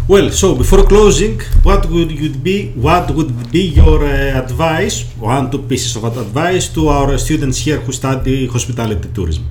Well, 0.08 0.32
so 0.32 0.56
before 0.56 0.88
closing, 0.88 1.42
what 1.64 1.86
would 1.92 2.12
you 2.12 2.30
be 2.30 2.72
what 2.80 3.12
would 3.12 3.52
be 3.52 3.76
your 3.76 4.06
uh, 4.08 4.40
advice, 4.40 5.04
one 5.20 5.52
two 5.52 5.64
pieces 5.68 5.98
of 5.98 6.06
advice 6.06 6.70
to 6.76 6.88
our 6.88 7.18
students 7.18 7.58
here 7.60 7.76
who 7.84 7.92
study 7.92 8.48
hospitality 8.48 9.10
tourism? 9.14 9.44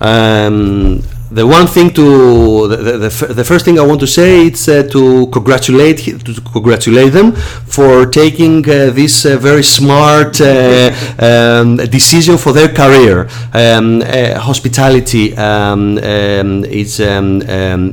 Um, 0.00 1.02
the 1.34 1.46
one 1.46 1.66
thing 1.66 1.90
to 1.94 2.68
the, 2.68 2.76
the, 2.76 3.34
the, 3.34 3.44
first 3.44 3.64
thing 3.64 3.78
I 3.78 3.82
want 3.82 4.00
to 4.00 4.06
say 4.06 4.48
is 4.48 4.68
uh, 4.68 4.82
to 4.92 5.26
congratulate 5.28 5.98
to 6.24 6.40
congratulate 6.52 7.12
them 7.12 7.32
for 7.32 8.04
taking 8.06 8.58
uh, 8.68 8.90
this 8.90 9.24
uh, 9.24 9.38
very 9.38 9.62
smart 9.62 10.40
uh, 10.40 10.92
um, 11.18 11.76
decision 11.76 12.36
for 12.36 12.52
their 12.52 12.68
career. 12.68 13.28
Um, 13.54 14.02
uh, 14.02 14.38
hospitality 14.38 15.34
um, 15.36 15.98
um, 15.98 16.64
is 16.66 17.00
um, 17.00 17.40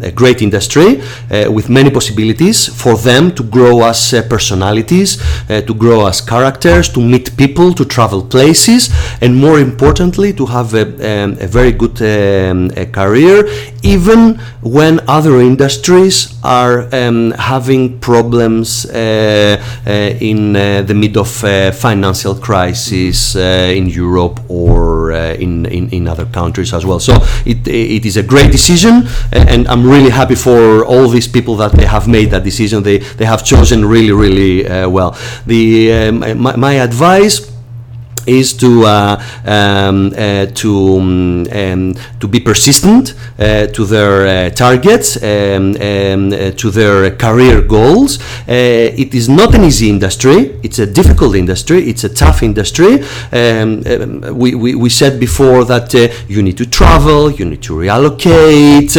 a 0.04 0.12
great 0.12 0.42
industry 0.42 1.02
uh, 1.02 1.50
with 1.52 1.70
many 1.70 1.90
possibilities 1.90 2.68
for 2.68 2.98
them 2.98 3.34
to 3.36 3.44
grow 3.44 3.84
as 3.84 4.12
personalities, 4.30 5.18
to 5.48 5.74
grow 5.74 6.08
as 6.08 6.20
characters, 6.20 6.90
to 6.90 7.00
meet 7.02 7.38
people, 7.38 7.74
to 7.74 7.86
travel 7.86 8.22
places, 8.22 8.90
and 9.22 9.36
more 9.36 9.60
importantly, 9.60 10.34
to 10.34 10.46
have 10.46 10.74
a, 10.74 10.86
a 11.44 11.48
very 11.48 11.72
good 11.72 11.96
career 12.92 13.29
even 13.84 14.40
when 14.62 15.00
other 15.08 15.40
industries 15.40 16.36
are 16.44 16.94
um, 16.94 17.32
having 17.32 18.00
problems 18.00 18.86
uh, 18.86 19.62
uh, 19.88 19.92
in 20.20 20.56
uh, 20.56 20.82
the 20.82 20.94
mid 20.94 21.16
of 21.18 21.44
uh, 21.44 21.72
financial 21.72 22.36
crisis 22.36 23.36
uh, 23.36 23.40
in 23.76 23.88
Europe 23.88 24.40
or 24.50 25.12
uh, 25.12 25.34
in, 25.34 25.66
in, 25.66 25.90
in, 25.90 26.08
other 26.08 26.26
countries 26.26 26.74
as 26.74 26.86
well. 26.86 27.00
So 27.00 27.14
it, 27.46 27.68
it 27.68 28.06
is 28.06 28.18
a 28.18 28.24
great 28.24 28.52
decision, 28.52 29.04
and 29.32 29.68
I'm 29.68 29.86
really 29.86 30.10
happy 30.10 30.36
for 30.36 30.86
all 30.86 31.08
these 31.08 31.28
people 31.28 31.56
that 31.58 31.72
they 31.72 31.86
have 31.86 32.08
made 32.08 32.32
that 32.32 32.44
decision. 32.44 32.84
They, 32.84 32.98
they 32.98 33.26
have 33.26 33.44
chosen 33.46 33.86
really, 33.86 34.12
really 34.12 34.64
well. 34.88 35.18
The, 35.46 35.94
um, 35.94 36.42
my, 36.42 36.56
my 36.56 36.74
advice 36.74 37.49
is 38.30 38.54
to 38.54 38.86
uh, 38.86 39.24
um, 39.46 40.14
uh, 40.18 40.46
to 40.62 40.98
um, 40.98 41.48
um, 41.52 41.96
to 42.20 42.28
be 42.28 42.40
persistent 42.40 43.14
uh, 43.40 43.68
to 43.68 43.86
their 43.86 44.28
uh, 44.28 44.50
targets 44.52 45.22
um, 45.24 45.76
um, 45.80 46.34
uh, 46.34 46.52
to 46.52 46.70
their 46.72 47.16
career 47.16 47.62
goals. 47.62 48.20
Uh, 48.48 49.04
it 49.04 49.14
is 49.14 49.28
not 49.30 49.56
an 49.56 49.64
easy 49.64 49.90
industry. 49.90 50.60
It's 50.64 50.80
a 50.80 50.86
difficult 50.86 51.36
industry. 51.36 51.90
It's 51.90 52.04
a 52.04 52.10
tough 52.10 52.44
industry. 52.44 53.04
Um, 53.32 53.82
we, 54.38 54.56
we, 54.56 54.76
we 54.76 54.90
said 54.90 55.20
before 55.20 55.66
that 55.66 55.94
you 56.28 56.42
need 56.42 56.58
to 56.58 56.66
travel 56.66 57.32
you 57.32 57.46
need 57.46 57.62
to 57.64 57.74
reallocate 57.74 58.92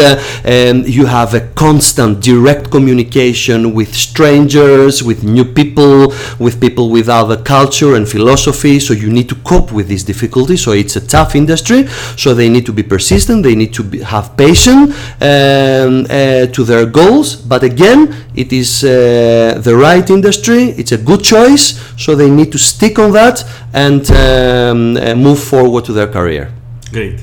you 0.88 1.06
have 1.06 1.34
a 1.34 1.40
constant 1.54 2.20
direct 2.22 2.70
communication 2.70 3.74
with 3.74 3.94
strangers 3.94 5.02
with 5.02 5.22
new 5.22 5.44
people 5.44 6.08
with 6.38 6.60
people 6.60 6.90
with 6.90 7.08
other 7.08 7.36
culture 7.36 7.94
and 7.94 8.08
philosophy 8.08 8.78
so 8.80 8.92
you 8.94 9.10
need 9.10 9.19
to 9.28 9.34
cope 9.36 9.72
with 9.72 9.88
these 9.88 10.04
difficulties. 10.04 10.62
So 10.62 10.72
it's 10.72 10.96
a 10.96 11.06
tough 11.06 11.34
industry. 11.34 11.86
So 12.16 12.34
they 12.34 12.48
need 12.48 12.66
to 12.66 12.72
be 12.72 12.82
persistent. 12.82 13.42
They 13.42 13.54
need 13.54 13.72
to 13.74 13.82
be, 13.82 14.00
have 14.00 14.36
patience 14.36 14.90
um, 15.20 16.06
uh, 16.08 16.46
to 16.46 16.64
their 16.64 16.86
goals. 16.86 17.36
But 17.36 17.62
again, 17.62 18.14
it 18.34 18.52
is 18.52 18.84
uh, 18.84 19.60
the 19.62 19.76
right 19.76 20.08
industry. 20.08 20.70
It's 20.70 20.92
a 20.92 20.98
good 20.98 21.22
choice. 21.22 21.80
So 21.96 22.14
they 22.14 22.30
need 22.30 22.50
to 22.52 22.58
stick 22.58 22.98
on 22.98 23.12
that 23.12 23.44
and 23.72 24.10
um, 24.10 24.96
uh, 24.96 25.14
move 25.14 25.42
forward 25.42 25.84
to 25.86 25.92
their 25.92 26.08
career. 26.08 26.52
Great. 26.90 27.20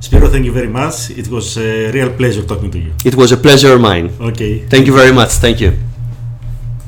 Spiro, 0.00 0.28
thank 0.28 0.44
you 0.44 0.52
very 0.52 0.68
much. 0.68 1.10
It 1.10 1.28
was 1.28 1.56
a 1.58 1.90
real 1.90 2.12
pleasure 2.12 2.44
talking 2.44 2.70
to 2.70 2.78
you. 2.78 2.92
It 3.04 3.14
was 3.14 3.32
a 3.32 3.36
pleasure 3.36 3.72
of 3.74 3.80
mine. 3.80 4.10
Okay. 4.20 4.60
Thank 4.60 4.86
you 4.86 4.94
very 4.94 5.12
much. 5.12 5.30
Thank 5.30 5.60
you. 5.60 5.72